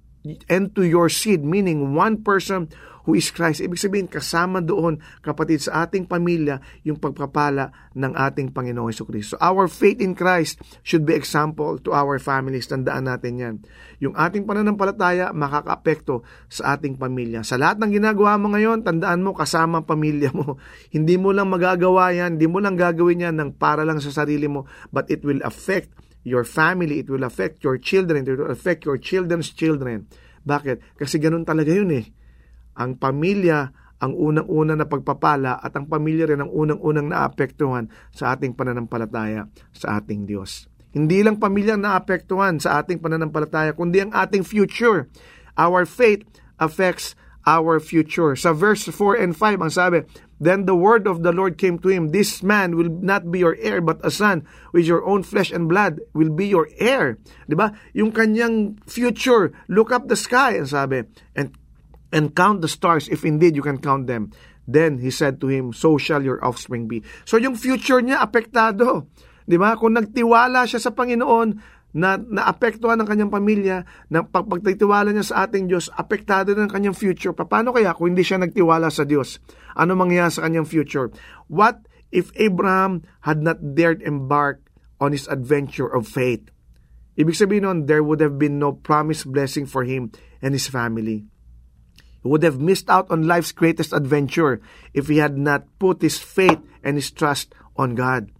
and 0.50 0.74
to 0.74 0.82
your 0.82 1.06
seed, 1.06 1.44
meaning 1.44 1.94
one 1.94 2.26
person 2.26 2.72
who 3.08 3.16
is 3.16 3.32
Christ. 3.32 3.64
Ibig 3.64 3.80
sabihin, 3.80 4.04
kasama 4.04 4.60
doon, 4.60 5.00
kapatid, 5.24 5.64
sa 5.64 5.88
ating 5.88 6.04
pamilya, 6.04 6.60
yung 6.84 7.00
pagpapala 7.00 7.72
ng 7.96 8.12
ating 8.12 8.52
Panginoong 8.52 8.92
Heso 8.92 9.08
Kristo. 9.08 9.40
Our 9.40 9.64
faith 9.64 10.04
in 10.04 10.12
Christ 10.12 10.60
should 10.84 11.08
be 11.08 11.16
example 11.16 11.80
to 11.80 11.96
our 11.96 12.20
families. 12.20 12.68
Tandaan 12.68 13.08
natin 13.08 13.40
yan. 13.40 13.54
Yung 14.04 14.12
ating 14.12 14.44
pananampalataya, 14.44 15.32
makaka-apekto 15.32 16.20
sa 16.52 16.76
ating 16.76 17.00
pamilya. 17.00 17.40
Sa 17.40 17.56
lahat 17.56 17.80
ng 17.80 17.96
ginagawa 17.96 18.36
mo 18.36 18.52
ngayon, 18.52 18.84
tandaan 18.84 19.24
mo, 19.24 19.32
kasama 19.32 19.80
ang 19.80 19.88
pamilya 19.88 20.28
mo. 20.36 20.60
Hindi 20.94 21.16
mo 21.16 21.32
lang 21.32 21.48
magagawa 21.48 22.12
yan, 22.12 22.36
hindi 22.36 22.44
mo 22.44 22.60
lang 22.60 22.76
gagawin 22.76 23.24
yan 23.24 23.34
ng 23.40 23.50
para 23.56 23.88
lang 23.88 24.04
sa 24.04 24.12
sarili 24.12 24.52
mo, 24.52 24.68
but 24.92 25.08
it 25.08 25.24
will 25.24 25.40
affect 25.48 25.96
your 26.28 26.44
family, 26.44 27.00
it 27.00 27.08
will 27.08 27.24
affect 27.24 27.64
your 27.64 27.80
children, 27.80 28.28
it 28.28 28.36
will 28.36 28.52
affect 28.52 28.84
your 28.84 29.00
children's 29.00 29.48
children. 29.56 30.04
Bakit? 30.44 30.96
Kasi 31.00 31.16
ganun 31.16 31.48
talaga 31.48 31.72
yun 31.72 31.88
eh. 31.92 32.17
Ang 32.78 32.96
pamilya 32.96 33.74
ang 33.98 34.14
unang-una 34.14 34.78
na 34.78 34.86
pagpapala 34.86 35.58
at 35.58 35.74
ang 35.74 35.90
pamilya 35.90 36.30
rin 36.30 36.38
ang 36.38 36.50
unang-unang 36.54 37.10
naapektuhan 37.10 37.90
sa 38.14 38.34
ating 38.34 38.54
pananampalataya 38.54 39.50
sa 39.74 39.98
ating 39.98 40.22
Diyos. 40.22 40.70
Hindi 40.94 41.20
lang 41.20 41.42
pamilya 41.42 41.74
ang 41.74 41.84
naapektuhan 41.84 42.62
sa 42.62 42.80
ating 42.80 43.02
pananampalataya, 43.02 43.74
kundi 43.74 44.06
ang 44.06 44.14
ating 44.14 44.46
future. 44.46 45.10
Our 45.58 45.84
faith 45.84 46.24
affects 46.62 47.18
our 47.44 47.82
future. 47.82 48.38
Sa 48.38 48.54
verse 48.54 48.86
4 48.86 49.18
and 49.18 49.32
5, 49.34 49.66
ang 49.66 49.74
sabi, 49.74 49.98
Then 50.38 50.70
the 50.70 50.78
word 50.78 51.10
of 51.10 51.26
the 51.26 51.34
Lord 51.34 51.58
came 51.58 51.82
to 51.82 51.90
him, 51.90 52.14
This 52.14 52.46
man 52.46 52.78
will 52.78 52.88
not 52.88 53.26
be 53.34 53.42
your 53.42 53.58
heir, 53.58 53.82
but 53.82 53.98
a 54.06 54.10
son 54.14 54.46
with 54.70 54.86
your 54.86 55.02
own 55.02 55.26
flesh 55.26 55.50
and 55.50 55.66
blood 55.66 55.98
will 56.14 56.30
be 56.30 56.46
your 56.46 56.70
heir. 56.78 57.18
Ba? 57.50 57.74
Yung 57.90 58.14
kanyang 58.14 58.78
future, 58.86 59.50
look 59.66 59.90
up 59.90 60.06
the 60.06 60.14
sky, 60.14 60.54
ang 60.54 60.70
sabi, 60.70 61.02
and 61.34 61.50
and 62.12 62.32
count 62.32 62.60
the 62.64 62.70
stars 62.70 63.08
if 63.08 63.24
indeed 63.24 63.56
you 63.56 63.64
can 63.64 63.78
count 63.78 64.06
them. 64.06 64.32
Then 64.68 65.00
he 65.00 65.08
said 65.08 65.40
to 65.40 65.48
him, 65.48 65.72
so 65.72 65.96
shall 65.96 66.20
your 66.20 66.44
offspring 66.44 66.88
be. 66.88 67.00
So 67.24 67.40
yung 67.40 67.56
future 67.56 68.04
niya 68.04 68.20
apektado. 68.20 69.08
'Di 69.48 69.56
ba? 69.56 69.80
Kung 69.80 69.96
nagtiwala 69.96 70.68
siya 70.68 70.76
sa 70.76 70.92
Panginoon, 70.92 71.78
na 71.96 72.20
naapektuhan 72.20 73.00
ng 73.00 73.08
kanyang 73.08 73.32
pamilya, 73.32 73.88
na 74.12 74.20
pagpagtitiwala 74.20 75.08
niya 75.08 75.32
sa 75.32 75.48
ating 75.48 75.72
Diyos, 75.72 75.88
apektado 75.88 76.52
ng 76.52 76.68
kanyang 76.68 76.92
future. 76.92 77.32
Paano 77.32 77.72
kaya 77.72 77.96
kung 77.96 78.12
hindi 78.12 78.20
siya 78.20 78.44
nagtiwala 78.44 78.92
sa 78.92 79.08
Diyos? 79.08 79.40
Ano 79.72 79.96
mangyayari 79.96 80.28
sa 80.28 80.44
kanyang 80.44 80.68
future? 80.68 81.08
What 81.48 81.88
if 82.12 82.28
Abraham 82.36 83.08
had 83.24 83.40
not 83.40 83.72
dared 83.72 84.04
embark 84.04 84.60
on 85.00 85.16
his 85.16 85.24
adventure 85.32 85.88
of 85.88 86.04
faith? 86.04 86.52
Ibig 87.18 87.34
sabihin 87.34 87.64
nun, 87.64 87.78
there 87.88 88.04
would 88.04 88.20
have 88.20 88.36
been 88.36 88.60
no 88.60 88.76
promised 88.76 89.26
blessing 89.26 89.64
for 89.64 89.82
him 89.82 90.12
and 90.38 90.52
his 90.52 90.68
family. 90.68 91.26
He 92.22 92.26
would 92.26 92.42
have 92.42 92.59
missed 92.59 92.90
out 92.90 93.11
on 93.11 93.31
life's 93.31 93.54
greatest 93.54 93.94
adventure 93.94 94.61
if 94.92 95.07
he 95.07 95.22
had 95.22 95.38
not 95.38 95.66
put 95.78 96.02
his 96.02 96.18
faith 96.18 96.59
and 96.83 96.98
his 96.98 97.11
trust 97.11 97.54
on 97.78 97.94
God. 97.94 98.31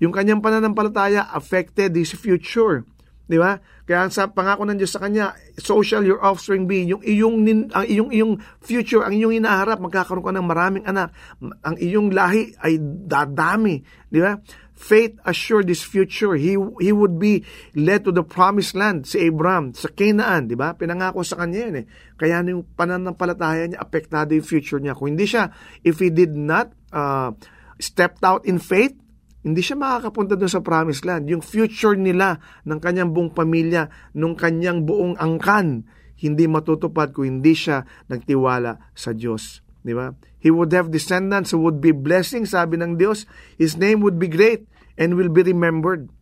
Yung 0.00 0.16
kanyang 0.16 0.40
pananampalataya 0.40 1.28
affected 1.36 1.92
his 1.92 2.16
future. 2.16 2.88
Di 3.30 3.38
ba? 3.38 3.60
Kaya 3.86 4.10
sa 4.10 4.26
pangako 4.26 4.66
ng 4.66 4.74
Diyos 4.80 4.90
sa 4.90 4.98
kanya, 4.98 5.36
social 5.54 6.02
your 6.02 6.18
offspring 6.18 6.66
be, 6.66 6.82
yung 6.82 6.98
iyong 7.04 7.46
ang 7.70 7.86
iyong 7.86 8.10
iyong 8.10 8.32
future, 8.58 9.06
ang 9.06 9.14
iyong 9.14 9.38
inaharap, 9.38 9.78
magkakaroon 9.78 10.26
ka 10.26 10.34
ng 10.34 10.46
maraming 10.50 10.84
anak. 10.88 11.14
Ang 11.38 11.76
iyong 11.78 12.10
lahi 12.10 12.50
ay 12.58 12.80
dadami, 12.82 13.86
di 14.10 14.18
ba? 14.18 14.34
Faith 14.80 15.20
assured 15.28 15.68
his 15.68 15.84
future. 15.84 16.40
He, 16.40 16.56
he 16.80 16.88
would 16.88 17.20
be 17.20 17.44
led 17.76 18.00
to 18.08 18.16
the 18.16 18.24
promised 18.24 18.72
land, 18.72 19.04
si 19.04 19.28
Abraham, 19.28 19.76
sa 19.76 19.92
Canaan, 19.92 20.48
di 20.48 20.56
ba? 20.56 20.72
Pinangako 20.72 21.20
sa 21.20 21.36
kanya 21.36 21.68
yan 21.68 21.84
eh. 21.84 21.86
Kaya 22.16 22.40
yung 22.48 22.64
pananampalataya 22.64 23.68
niya, 23.68 23.76
apektado 23.76 24.32
yung 24.32 24.48
future 24.48 24.80
niya. 24.80 24.96
Kung 24.96 25.12
hindi 25.12 25.28
siya, 25.28 25.52
if 25.84 26.00
he 26.00 26.08
did 26.08 26.32
not 26.32 26.72
uh, 26.96 27.28
stepped 27.76 28.24
out 28.24 28.48
in 28.48 28.56
faith, 28.56 28.96
hindi 29.44 29.60
siya 29.60 29.76
makakapunta 29.76 30.32
doon 30.32 30.48
sa 30.48 30.64
promised 30.64 31.04
land. 31.04 31.28
Yung 31.28 31.44
future 31.44 31.92
nila, 31.92 32.40
ng 32.64 32.80
kanyang 32.80 33.12
buong 33.12 33.36
pamilya, 33.36 33.92
nung 34.16 34.32
kanyang 34.32 34.88
buong 34.88 35.20
angkan, 35.20 35.84
hindi 36.24 36.48
matutupad 36.48 37.12
kung 37.12 37.28
hindi 37.28 37.52
siya 37.52 37.84
nagtiwala 38.08 38.96
sa 38.96 39.12
Diyos. 39.12 39.60
Di 39.84 39.92
ba? 39.92 40.08
He 40.40 40.48
would 40.48 40.72
have 40.72 40.88
descendants 40.88 41.52
who 41.52 41.60
would 41.60 41.84
be 41.84 41.92
blessing, 41.92 42.48
sabi 42.48 42.80
ng 42.80 42.96
Diyos. 42.96 43.28
His 43.60 43.76
name 43.76 44.00
would 44.00 44.16
be 44.16 44.28
great 44.28 44.69
and 45.00 45.16
will 45.16 45.32
be 45.32 45.40
remembered. 45.40 46.12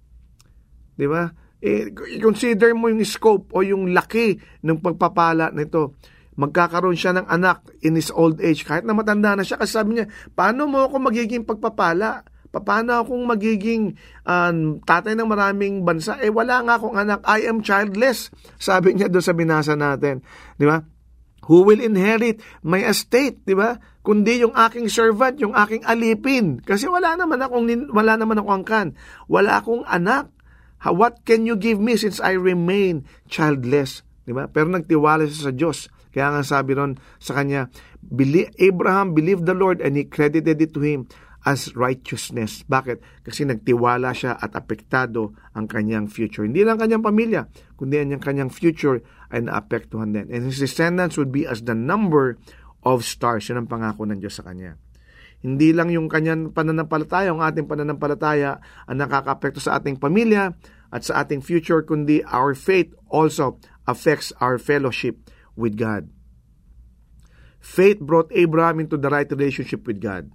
Di 0.94 1.10
ba? 1.10 1.34
Eh, 1.58 1.90
consider 2.22 2.70
mo 2.78 2.86
yung 2.86 3.02
scope 3.02 3.50
o 3.50 3.66
yung 3.66 3.90
laki 3.90 4.38
ng 4.62 4.78
pagpapala 4.78 5.50
nito. 5.50 5.98
Magkakaroon 6.38 6.94
siya 6.94 7.18
ng 7.18 7.26
anak 7.26 7.66
in 7.82 7.98
his 7.98 8.14
old 8.14 8.38
age. 8.38 8.62
Kahit 8.62 8.86
na 8.86 8.94
matanda 8.94 9.34
na 9.34 9.42
siya, 9.42 9.58
kasi 9.58 9.74
sabi 9.74 9.98
niya, 9.98 10.06
paano 10.38 10.70
mo 10.70 10.86
ako 10.86 11.02
magiging 11.02 11.42
pagpapala? 11.42 12.22
Paano 12.48 13.02
akong 13.02 13.26
magiging 13.26 13.98
um, 14.22 14.78
tatay 14.80 15.18
ng 15.18 15.26
maraming 15.26 15.82
bansa? 15.82 16.16
Eh, 16.22 16.30
wala 16.30 16.62
nga 16.62 16.78
akong 16.78 16.94
anak. 16.94 17.20
I 17.26 17.50
am 17.50 17.60
childless. 17.60 18.30
Sabi 18.56 18.94
niya 18.94 19.10
doon 19.10 19.26
sa 19.26 19.34
binasa 19.34 19.74
natin. 19.74 20.22
Di 20.54 20.64
ba? 20.64 20.80
Who 21.50 21.66
will 21.66 21.82
inherit 21.82 22.38
my 22.62 22.86
estate, 22.86 23.42
di 23.42 23.58
ba? 23.58 23.78
Kundi 24.08 24.40
yung 24.40 24.56
aking 24.56 24.88
servant, 24.88 25.36
yung 25.36 25.52
aking 25.52 25.84
alipin. 25.84 26.64
Kasi 26.64 26.88
wala 26.88 27.12
naman 27.12 27.44
akong 27.44 27.68
wala 27.92 28.16
naman 28.16 28.40
akong 28.40 28.64
angkan. 28.64 28.88
Wala 29.28 29.60
akong 29.60 29.84
anak. 29.84 30.32
What 30.80 31.28
can 31.28 31.44
you 31.44 31.60
give 31.60 31.76
me 31.76 32.00
since 32.00 32.16
I 32.16 32.32
remain 32.40 33.04
childless? 33.28 34.00
Di 34.24 34.32
ba? 34.32 34.48
Pero 34.48 34.72
nagtiwala 34.72 35.28
siya 35.28 35.52
sa 35.52 35.52
Diyos. 35.52 35.92
Kaya 36.08 36.32
nga 36.32 36.40
sabi 36.40 36.72
ron 36.72 36.96
sa 37.20 37.36
kanya, 37.36 37.68
Abraham 38.56 39.12
believed 39.12 39.44
the 39.44 39.52
Lord 39.52 39.84
and 39.84 39.92
he 40.00 40.08
credited 40.08 40.56
it 40.56 40.72
to 40.72 40.80
him 40.80 41.04
as 41.44 41.76
righteousness. 41.76 42.64
Bakit? 42.64 43.28
Kasi 43.28 43.44
nagtiwala 43.44 44.16
siya 44.16 44.40
at 44.40 44.56
apektado 44.56 45.36
ang 45.52 45.68
kanyang 45.68 46.08
future. 46.08 46.48
Hindi 46.48 46.64
lang 46.64 46.80
kanyang 46.80 47.04
pamilya, 47.04 47.44
kundi 47.76 48.00
ang 48.00 48.24
kanyang 48.24 48.48
future 48.48 49.04
ay 49.28 49.44
naapektuhan 49.44 50.16
din. 50.16 50.32
And 50.32 50.48
his 50.48 50.56
descendants 50.56 51.20
would 51.20 51.28
be 51.28 51.44
as 51.44 51.68
the 51.68 51.76
number 51.76 52.40
of 52.88 53.04
stars. 53.04 53.44
Yan 53.52 53.64
ang 53.64 53.68
pangako 53.68 54.08
ng 54.08 54.16
Diyos 54.16 54.40
sa 54.40 54.48
kanya. 54.48 54.80
Hindi 55.44 55.76
lang 55.76 55.92
yung 55.92 56.08
kanyang 56.08 56.56
pananampalataya, 56.56 57.30
ang 57.30 57.44
ating 57.44 57.68
pananampalataya 57.68 58.58
ang 58.88 58.96
nakakapekto 58.96 59.60
sa 59.60 59.76
ating 59.76 60.00
pamilya 60.00 60.56
at 60.88 61.04
sa 61.04 61.20
ating 61.22 61.44
future, 61.44 61.84
kundi 61.84 62.24
our 62.24 62.56
faith 62.56 62.90
also 63.12 63.60
affects 63.86 64.32
our 64.40 64.56
fellowship 64.56 65.30
with 65.54 65.76
God. 65.76 66.08
Faith 67.60 68.00
brought 68.00 68.32
Abraham 68.32 68.80
into 68.80 68.96
the 68.96 69.12
right 69.12 69.28
relationship 69.28 69.84
with 69.84 70.00
God 70.00 70.32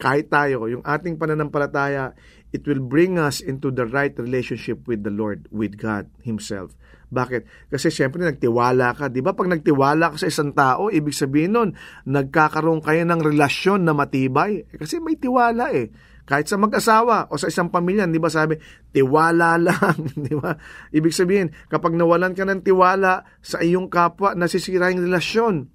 kahit 0.00 0.32
tayo, 0.32 0.64
yung 0.64 0.80
ating 0.80 1.20
pananampalataya, 1.20 2.16
it 2.56 2.64
will 2.64 2.80
bring 2.80 3.20
us 3.20 3.44
into 3.44 3.68
the 3.68 3.84
right 3.84 4.16
relationship 4.16 4.88
with 4.88 5.04
the 5.04 5.12
Lord, 5.12 5.44
with 5.52 5.76
God 5.76 6.08
Himself. 6.24 6.72
Bakit? 7.10 7.70
Kasi 7.74 7.90
siyempre 7.90 8.22
nagtiwala 8.22 8.94
ka. 8.94 9.10
Di 9.10 9.18
ba? 9.18 9.34
Pag 9.34 9.50
nagtiwala 9.50 10.14
ka 10.14 10.16
sa 10.16 10.30
isang 10.30 10.54
tao, 10.54 10.94
ibig 10.94 11.12
sabihin 11.12 11.58
nun, 11.58 11.70
nagkakaroon 12.06 12.78
kayo 12.80 13.02
ng 13.02 13.20
relasyon 13.20 13.82
na 13.82 13.92
matibay. 13.92 14.62
Eh, 14.62 14.78
kasi 14.78 15.02
may 15.02 15.18
tiwala 15.18 15.74
eh. 15.74 15.90
Kahit 16.30 16.46
sa 16.46 16.54
mag-asawa 16.54 17.26
o 17.26 17.34
sa 17.34 17.50
isang 17.50 17.74
pamilya, 17.74 18.06
di 18.06 18.22
ba 18.22 18.30
sabi, 18.30 18.54
tiwala 18.94 19.58
lang, 19.66 19.98
di 20.14 20.38
ba? 20.38 20.54
Ibig 20.94 21.10
sabihin, 21.10 21.50
kapag 21.66 21.98
nawalan 21.98 22.38
ka 22.38 22.46
ng 22.46 22.62
tiwala 22.62 23.26
sa 23.42 23.58
iyong 23.58 23.90
kapwa, 23.90 24.38
nasisira 24.38 24.94
yung 24.94 25.10
relasyon. 25.10 25.66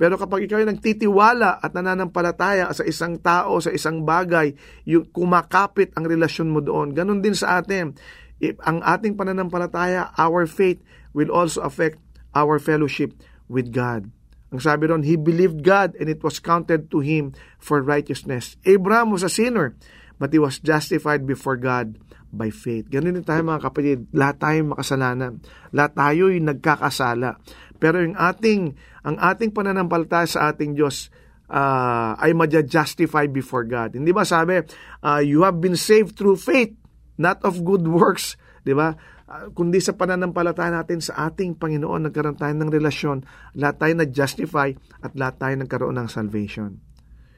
Pero 0.00 0.18
kapag 0.18 0.48
ikaw 0.48 0.64
ay 0.64 0.66
nagtitiwala 0.66 1.62
at 1.62 1.76
nananampalataya 1.76 2.72
sa 2.74 2.82
isang 2.82 3.22
tao, 3.22 3.62
sa 3.62 3.70
isang 3.70 4.02
bagay, 4.02 4.56
yung 4.88 5.06
kumakapit 5.12 5.94
ang 5.94 6.08
relasyon 6.08 6.50
mo 6.50 6.64
doon. 6.64 6.96
Ganon 6.96 7.20
din 7.20 7.36
sa 7.36 7.60
atin. 7.60 7.94
If 8.40 8.56
ang 8.64 8.80
ating 8.80 9.20
pananampalataya, 9.20 10.16
our 10.16 10.48
faith 10.48 10.80
will 11.12 11.28
also 11.28 11.60
affect 11.60 12.00
our 12.32 12.56
fellowship 12.58 13.12
with 13.46 13.70
God. 13.70 14.08
Ang 14.50 14.58
sabi 14.64 14.90
ron, 14.90 15.06
he 15.06 15.14
believed 15.14 15.62
God 15.62 15.94
and 16.00 16.10
it 16.10 16.24
was 16.26 16.42
counted 16.42 16.90
to 16.90 16.98
him 16.98 17.36
for 17.62 17.78
righteousness. 17.84 18.58
Abraham 18.66 19.14
was 19.14 19.22
a 19.22 19.30
sinner, 19.30 19.78
but 20.18 20.34
he 20.34 20.42
was 20.42 20.58
justified 20.58 21.22
before 21.22 21.54
God 21.54 22.00
by 22.34 22.50
faith. 22.50 22.90
Ganun 22.90 23.14
din 23.14 23.26
tayo 23.26 23.46
mga 23.46 23.62
kapatid. 23.62 23.98
Lahat 24.10 24.42
tayo 24.42 24.74
makasalanan. 24.74 25.38
Lahat 25.70 25.92
tayo 25.94 26.30
yung 26.34 26.50
nagkakasala. 26.50 27.38
Pero 27.78 28.02
yung 28.02 28.18
ating, 28.18 28.74
ang 29.06 29.16
ating 29.18 29.54
pananampalataya 29.54 30.26
sa 30.26 30.50
ating 30.50 30.74
Diyos 30.74 31.14
uh, 31.50 32.14
ay 32.18 32.34
madya-justify 32.34 33.26
before 33.30 33.66
God. 33.66 33.98
Hindi 33.98 34.14
ba 34.14 34.22
sabi, 34.22 34.62
uh, 35.02 35.22
you 35.22 35.42
have 35.42 35.58
been 35.58 35.78
saved 35.78 36.14
through 36.14 36.38
faith, 36.38 36.74
not 37.20 37.44
of 37.44 37.60
good 37.60 37.84
works. 37.84 38.40
Di 38.64 38.72
ba? 38.72 38.96
Uh, 39.30 39.52
kundi 39.52 39.78
sa 39.78 39.92
pananampalataya 39.92 40.72
natin 40.72 41.04
sa 41.04 41.30
ating 41.30 41.60
Panginoon, 41.60 42.08
nagkaroon 42.08 42.40
tayo 42.40 42.50
ng 42.56 42.72
relasyon, 42.72 43.22
lahat 43.54 43.78
tayo 43.78 43.92
na-justify 43.94 44.74
at 45.04 45.12
lahat 45.14 45.38
tayo 45.38 45.54
nagkaroon 45.60 46.00
ng 46.00 46.08
salvation. 46.08 46.82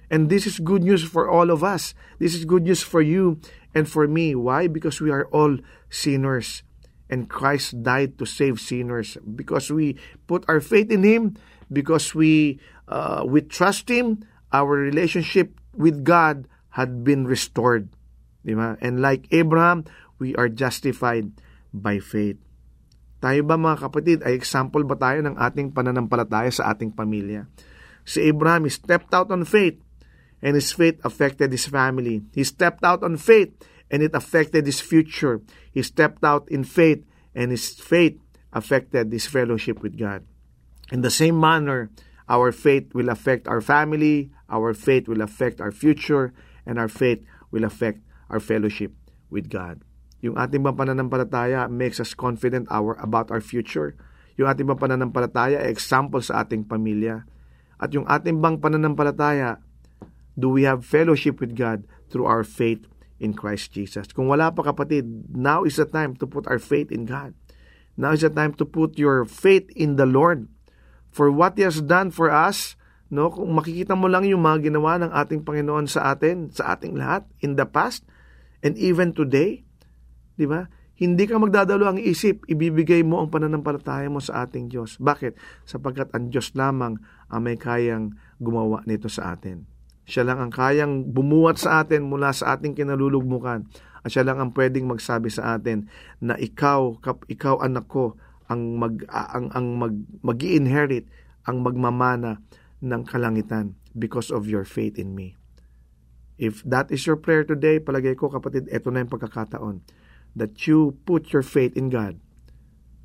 And 0.08 0.30
this 0.30 0.46
is 0.46 0.62
good 0.62 0.86
news 0.86 1.04
for 1.04 1.26
all 1.26 1.50
of 1.50 1.60
us. 1.60 1.92
This 2.16 2.32
is 2.32 2.46
good 2.46 2.64
news 2.64 2.80
for 2.80 3.00
you 3.00 3.42
and 3.74 3.88
for 3.88 4.06
me. 4.06 4.36
Why? 4.36 4.68
Because 4.68 5.00
we 5.00 5.10
are 5.10 5.24
all 5.32 5.56
sinners 5.88 6.64
and 7.12 7.28
Christ 7.28 7.84
died 7.84 8.16
to 8.16 8.24
save 8.24 8.56
sinners 8.56 9.20
because 9.20 9.68
we 9.68 10.00
put 10.24 10.48
our 10.48 10.64
faith 10.64 10.88
in 10.88 11.04
Him 11.04 11.36
because 11.68 12.16
we 12.16 12.56
uh, 12.88 13.24
we 13.28 13.44
trust 13.44 13.92
Him, 13.92 14.24
our 14.48 14.72
relationship 14.72 15.60
with 15.76 16.04
God 16.08 16.48
had 16.72 17.04
been 17.04 17.28
restored. 17.28 17.92
Di 18.42 18.54
ba? 18.54 18.78
And 18.82 18.98
like 18.98 19.30
Abraham, 19.30 19.86
we 20.18 20.34
are 20.34 20.50
justified 20.50 21.30
by 21.72 21.98
faith. 22.02 22.38
Tayo 23.22 23.46
ba 23.46 23.54
mga 23.54 23.86
kapatid, 23.86 24.18
ay 24.26 24.34
example 24.34 24.82
ba 24.82 24.98
tayo 24.98 25.22
ng 25.22 25.38
ating 25.38 25.70
pananampalataya 25.70 26.50
sa 26.50 26.74
ating 26.74 26.90
pamilya? 26.90 27.46
Si 28.02 28.18
Abraham, 28.26 28.66
stepped 28.66 29.14
out 29.14 29.30
on 29.30 29.46
faith 29.46 29.78
and 30.42 30.58
his 30.58 30.74
faith 30.74 30.98
affected 31.06 31.54
his 31.54 31.70
family. 31.70 32.26
He 32.34 32.42
stepped 32.42 32.82
out 32.82 33.06
on 33.06 33.14
faith 33.14 33.54
and 33.94 34.02
it 34.02 34.10
affected 34.18 34.66
his 34.66 34.82
future. 34.82 35.38
He 35.70 35.86
stepped 35.86 36.26
out 36.26 36.50
in 36.50 36.66
faith 36.66 37.06
and 37.30 37.54
his 37.54 37.78
faith 37.78 38.18
affected 38.50 39.14
his 39.14 39.30
fellowship 39.30 39.86
with 39.86 39.94
God. 39.94 40.26
In 40.90 41.06
the 41.06 41.14
same 41.14 41.38
manner, 41.38 41.94
our 42.28 42.50
faith 42.50 42.90
will 42.92 43.08
affect 43.08 43.46
our 43.46 43.62
family, 43.62 44.34
our 44.50 44.74
faith 44.74 45.06
will 45.06 45.22
affect 45.22 45.60
our 45.60 45.70
future, 45.70 46.34
and 46.66 46.78
our 46.78 46.90
faith 46.90 47.24
will 47.50 47.64
affect 47.64 48.02
our 48.32 48.40
fellowship 48.40 48.96
with 49.28 49.52
God. 49.52 49.84
Yung 50.24 50.38
ating 50.38 50.62
bang 50.62 50.78
pananampalataya 50.78 51.68
makes 51.68 51.98
us 51.98 52.16
confident 52.16 52.70
our, 52.70 52.96
about 53.02 53.28
our 53.28 53.42
future. 53.42 53.98
Yung 54.40 54.48
ating 54.48 54.64
bang 54.64 54.80
pananampalataya 54.80 55.60
ay 55.60 55.68
example 55.68 56.22
sa 56.24 56.46
ating 56.46 56.64
pamilya. 56.64 57.28
At 57.82 57.92
yung 57.92 58.06
ating 58.06 58.38
bang 58.38 58.56
pananampalataya, 58.62 59.58
do 60.38 60.48
we 60.48 60.62
have 60.62 60.86
fellowship 60.86 61.42
with 61.42 61.58
God 61.58 61.84
through 62.08 62.30
our 62.30 62.46
faith 62.46 62.86
in 63.18 63.34
Christ 63.34 63.74
Jesus? 63.74 64.14
Kung 64.14 64.30
wala 64.30 64.54
pa 64.54 64.62
kapatid, 64.62 65.28
now 65.28 65.66
is 65.66 65.76
the 65.76 65.84
time 65.84 66.14
to 66.22 66.24
put 66.24 66.46
our 66.46 66.62
faith 66.62 66.94
in 66.94 67.04
God. 67.04 67.34
Now 67.98 68.14
is 68.14 68.24
the 68.24 68.32
time 68.32 68.54
to 68.56 68.64
put 68.64 68.96
your 68.96 69.26
faith 69.26 69.68
in 69.74 69.98
the 69.98 70.06
Lord. 70.06 70.48
For 71.12 71.28
what 71.28 71.58
He 71.58 71.66
has 71.66 71.82
done 71.82 72.08
for 72.14 72.32
us, 72.32 72.78
no, 73.12 73.28
kung 73.28 73.52
makikita 73.52 73.92
mo 73.92 74.08
lang 74.08 74.24
yung 74.24 74.40
mga 74.40 74.72
ginawa 74.72 74.96
ng 75.02 75.12
ating 75.12 75.44
Panginoon 75.44 75.84
sa 75.90 76.16
atin, 76.16 76.48
sa 76.48 76.72
ating 76.72 76.96
lahat, 76.96 77.28
in 77.44 77.60
the 77.60 77.68
past, 77.68 78.06
and 78.62 78.78
even 78.78 79.12
today, 79.12 79.66
Di 80.36 80.46
ba? 80.48 80.64
Hindi 80.98 81.24
ka 81.26 81.40
magdadalo 81.40 81.88
ang 81.88 81.98
isip, 81.98 82.46
ibibigay 82.46 83.02
mo 83.02 83.24
ang 83.24 83.28
pananampalataya 83.32 84.06
mo 84.06 84.22
sa 84.22 84.46
ating 84.46 84.70
Diyos. 84.70 85.00
Bakit? 85.02 85.34
Sapagkat 85.66 86.14
ang 86.14 86.30
Diyos 86.30 86.54
lamang 86.54 87.00
ang 87.26 87.40
may 87.42 87.58
kayang 87.58 88.14
gumawa 88.38 88.86
nito 88.86 89.10
sa 89.10 89.34
atin. 89.34 89.66
Siya 90.06 90.22
lang 90.22 90.38
ang 90.38 90.52
kayang 90.52 91.10
bumuwat 91.10 91.58
sa 91.58 91.82
atin 91.82 92.06
mula 92.06 92.30
sa 92.30 92.54
ating 92.54 92.74
kinalulugmukan. 92.74 93.66
At 94.02 94.08
siya 94.10 94.26
lang 94.26 94.38
ang 94.38 94.50
pwedeng 94.54 94.86
magsabi 94.86 95.30
sa 95.30 95.58
atin 95.58 95.90
na 96.22 96.38
ikaw, 96.38 96.98
kap, 96.98 97.26
ikaw 97.26 97.62
anak 97.62 97.86
ko, 97.86 98.18
ang 98.50 98.76
mag 98.76 99.00
ang 99.08 99.48
ang 99.54 99.66
mag 99.80 99.94
magi-inherit 100.20 101.08
ang 101.48 101.64
magmamana 101.64 102.42
ng 102.84 103.02
kalangitan 103.08 103.78
because 103.96 104.28
of 104.28 104.44
your 104.44 104.66
faith 104.66 105.00
in 105.00 105.16
me. 105.16 105.40
If 106.42 106.66
that 106.66 106.90
is 106.90 107.06
your 107.06 107.14
prayer 107.14 107.46
today, 107.46 107.78
palagay 107.78 108.18
ko 108.18 108.26
kapatid, 108.26 108.66
ito 108.66 108.90
na 108.90 109.06
yung 109.06 109.14
pagkakataon 109.14 109.86
that 110.34 110.66
you 110.66 110.98
put 111.06 111.30
your 111.30 111.46
faith 111.46 111.78
in 111.78 111.86
God, 111.86 112.18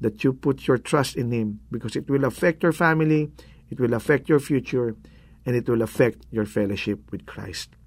that 0.01 0.25
you 0.25 0.33
put 0.33 0.65
your 0.65 0.81
trust 0.81 1.13
in 1.13 1.29
Him, 1.29 1.61
because 1.69 1.93
it 1.93 2.09
will 2.09 2.25
affect 2.25 2.65
your 2.65 2.73
family, 2.73 3.29
it 3.69 3.77
will 3.77 3.93
affect 3.93 4.25
your 4.25 4.41
future, 4.41 4.97
and 5.45 5.53
it 5.53 5.69
will 5.69 5.85
affect 5.85 6.25
your 6.33 6.49
fellowship 6.49 7.13
with 7.13 7.29
Christ. 7.29 7.77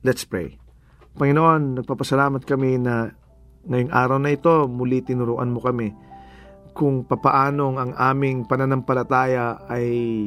Let's 0.00 0.24
pray. 0.24 0.56
Panginoon, 1.20 1.84
nagpapasalamat 1.84 2.48
kami 2.48 2.80
na 2.80 3.12
ngayong 3.68 3.92
araw 3.92 4.16
na 4.16 4.32
ito, 4.32 4.64
muli 4.72 5.04
tinuruan 5.04 5.52
mo 5.52 5.60
kami 5.60 5.92
kung 6.74 7.06
papaanong 7.06 7.76
ang 7.78 7.92
aming 7.94 8.50
pananampalataya 8.50 9.62
ay 9.70 10.26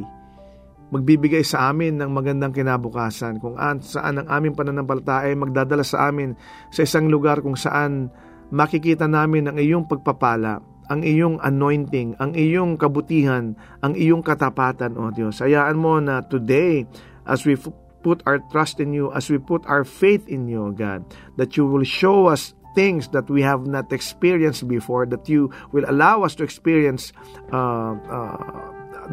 magbibigay 0.87 1.43
sa 1.43 1.71
amin 1.71 1.99
ng 1.99 2.11
magandang 2.11 2.55
kinabukasan, 2.55 3.43
kung 3.43 3.59
an, 3.59 3.83
saan 3.83 4.23
ang 4.23 4.27
aming 4.31 4.55
pananampalataya 4.55 5.31
ay 5.31 5.35
magdadala 5.35 5.83
sa 5.83 6.07
amin 6.07 6.31
sa 6.71 6.87
isang 6.87 7.11
lugar 7.11 7.43
kung 7.43 7.59
saan 7.59 8.07
makikita 8.51 9.03
namin 9.07 9.51
ang 9.51 9.59
iyong 9.59 9.83
pagpapala, 9.83 10.63
ang 10.87 11.03
iyong 11.03 11.43
anointing, 11.43 12.15
ang 12.23 12.31
iyong 12.31 12.79
kabutihan, 12.79 13.51
ang 13.83 13.93
iyong 13.99 14.23
katapatan, 14.23 14.95
O 14.95 15.11
Diyos. 15.11 15.43
Hayaan 15.43 15.75
mo 15.75 15.99
na 15.99 16.23
today, 16.23 16.87
as 17.27 17.43
we 17.43 17.59
put 17.99 18.23
our 18.23 18.39
trust 18.47 18.79
in 18.79 18.95
you, 18.95 19.11
as 19.11 19.27
we 19.27 19.35
put 19.35 19.67
our 19.67 19.83
faith 19.83 20.23
in 20.31 20.47
you, 20.47 20.71
God, 20.71 21.03
that 21.35 21.59
you 21.59 21.67
will 21.67 21.83
show 21.83 22.31
us 22.31 22.55
things 22.71 23.11
that 23.11 23.27
we 23.27 23.43
have 23.43 23.67
not 23.67 23.91
experienced 23.91 24.63
before, 24.69 25.03
that 25.09 25.27
you 25.27 25.51
will 25.75 25.83
allow 25.89 26.23
us 26.23 26.39
to 26.39 26.47
experience 26.47 27.11
uh, 27.51 27.97
uh, 28.07 28.37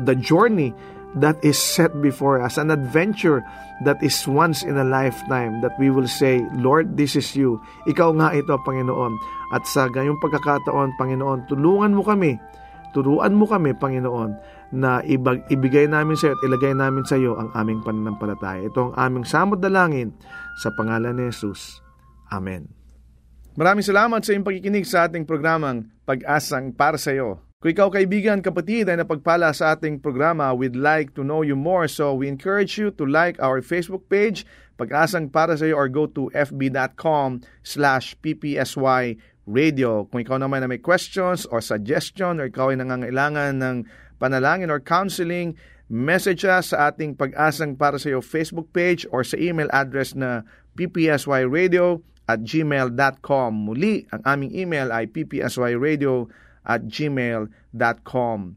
the 0.05 0.15
journey 0.15 0.71
that 1.19 1.39
is 1.43 1.59
set 1.59 1.95
before 2.03 2.43
us, 2.43 2.59
an 2.59 2.71
adventure 2.71 3.43
that 3.83 3.99
is 4.03 4.27
once 4.27 4.63
in 4.63 4.79
a 4.79 4.87
lifetime 4.87 5.63
that 5.63 5.75
we 5.79 5.91
will 5.91 6.07
say, 6.07 6.43
Lord, 6.59 6.97
this 6.99 7.15
is 7.15 7.35
you. 7.35 7.59
Ikaw 7.87 8.15
nga 8.19 8.35
ito, 8.35 8.55
Panginoon. 8.63 9.15
At 9.55 9.67
sa 9.71 9.91
gayong 9.91 10.19
pagkakataon, 10.19 10.95
Panginoon, 10.99 11.47
tulungan 11.51 11.95
mo 11.95 12.03
kami, 12.03 12.39
turuan 12.95 13.35
mo 13.35 13.47
kami, 13.47 13.75
Panginoon, 13.75 14.31
na 14.75 15.03
ibag, 15.07 15.47
ibigay 15.51 15.87
namin 15.87 16.19
sa 16.19 16.31
iyo 16.31 16.35
at 16.35 16.43
ilagay 16.43 16.75
namin 16.75 17.05
sa 17.07 17.15
iyo 17.15 17.39
ang 17.39 17.55
aming 17.55 17.83
pananampalataya. 17.87 18.67
Ito 18.67 18.91
ang 18.91 18.95
aming 18.99 19.27
samod 19.27 19.63
dalangin 19.63 20.11
sa 20.59 20.75
pangalan 20.75 21.15
ni 21.15 21.31
Jesus. 21.31 21.79
Amen. 22.35 22.67
Maraming 23.55 23.87
salamat 23.87 24.19
sa 24.27 24.35
iyong 24.35 24.43
pagkikinig 24.43 24.83
sa 24.83 25.07
ating 25.07 25.23
programang 25.23 25.87
Pag-asang 26.05 26.75
para 26.75 26.99
sa 26.99 27.15
iyo. 27.15 27.41
Kung 27.65 27.73
ikaw 27.73 27.89
kaibigan, 27.89 28.45
kapatid 28.45 28.93
ay 28.93 29.01
napagpala 29.01 29.49
sa 29.57 29.73
ating 29.73 29.97
programa, 29.97 30.53
we'd 30.53 30.77
like 30.77 31.17
to 31.17 31.25
know 31.25 31.41
you 31.41 31.57
more. 31.57 31.89
So 31.89 32.13
we 32.13 32.29
encourage 32.29 32.77
you 32.77 32.93
to 33.01 33.09
like 33.09 33.41
our 33.41 33.65
Facebook 33.65 34.05
page, 34.13 34.45
Pag-asang 34.77 35.33
para 35.33 35.57
sa 35.57 35.65
iyo, 35.65 35.81
or 35.81 35.89
go 35.89 36.05
to 36.05 36.29
fb.com 36.37 37.41
slash 37.65 38.21
ppsy 38.21 39.17
radio. 39.49 40.05
Kung 40.13 40.21
ikaw 40.21 40.37
naman 40.37 40.61
na 40.61 40.69
may 40.69 40.77
questions 40.77 41.49
or 41.49 41.65
suggestion 41.65 42.37
or 42.37 42.53
ikaw 42.53 42.69
ay 42.69 42.85
nangangailangan 42.85 43.57
ng 43.57 43.77
panalangin 44.21 44.69
or 44.69 44.77
counseling, 44.77 45.57
message 45.89 46.45
us 46.45 46.77
sa 46.77 46.93
ating 46.93 47.17
Pag-asang 47.17 47.81
para 47.81 47.97
sa 47.97 48.13
iyo 48.13 48.21
Facebook 48.21 48.77
page 48.77 49.09
or 49.09 49.25
sa 49.25 49.41
email 49.41 49.73
address 49.73 50.13
na 50.13 50.45
ppsyradio 50.77 52.05
at 52.29 52.45
gmail.com. 52.45 53.51
Muli, 53.57 54.05
ang 54.13 54.21
aming 54.29 54.53
email 54.53 54.93
ay 54.93 55.09
ppsyradio 55.09 56.29
at 56.65 56.89
gmail.com. 56.89 58.57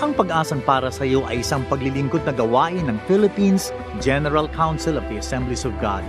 Ang 0.00 0.16
pag-asang 0.16 0.64
para 0.64 0.88
sa 0.88 1.04
iyo 1.04 1.20
ay 1.28 1.44
isang 1.44 1.60
paglilingkod 1.68 2.24
na 2.24 2.32
gawain 2.32 2.88
ng 2.88 2.96
Philippines 3.04 3.76
General 4.00 4.48
Council 4.56 4.96
of 4.96 5.04
the 5.12 5.20
Assemblies 5.20 5.68
of 5.68 5.76
God. 5.84 6.00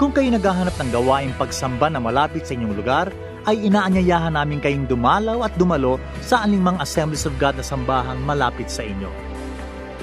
Kung 0.00 0.08
kayo 0.08 0.32
naghahanap 0.32 0.72
ng 0.72 0.90
gawaing 0.96 1.36
pagsamba 1.36 1.92
na 1.92 2.00
malapit 2.00 2.48
sa 2.48 2.56
inyong 2.56 2.72
lugar, 2.72 3.12
ay 3.44 3.60
inaanyayahan 3.60 4.32
namin 4.32 4.56
kayong 4.64 4.88
dumalaw 4.88 5.44
at 5.44 5.52
dumalo 5.60 6.00
sa 6.24 6.48
anumang 6.48 6.80
Assemblies 6.80 7.28
of 7.28 7.36
God 7.36 7.60
na 7.60 7.64
sambahang 7.66 8.24
malapit 8.24 8.72
sa 8.72 8.80
inyo. 8.80 9.12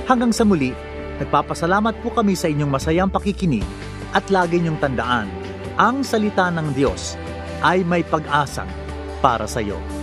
Hanggang 0.05 0.29
sa 0.29 0.45
muli, 0.45 0.77
nagpapasalamat 1.17 2.05
po 2.05 2.13
kami 2.13 2.37
sa 2.37 2.53
inyong 2.53 2.69
masayang 2.69 3.09
pakikinig 3.09 3.65
at 4.11 4.27
lagi 4.27 4.59
niyong 4.59 4.79
tandaan, 4.79 5.31
ang 5.79 6.03
salita 6.03 6.51
ng 6.51 6.75
Diyos 6.75 7.15
ay 7.63 7.85
may 7.87 8.03
pag-asang 8.03 8.67
para 9.23 9.47
sa 9.47 9.63
iyo. 9.63 10.00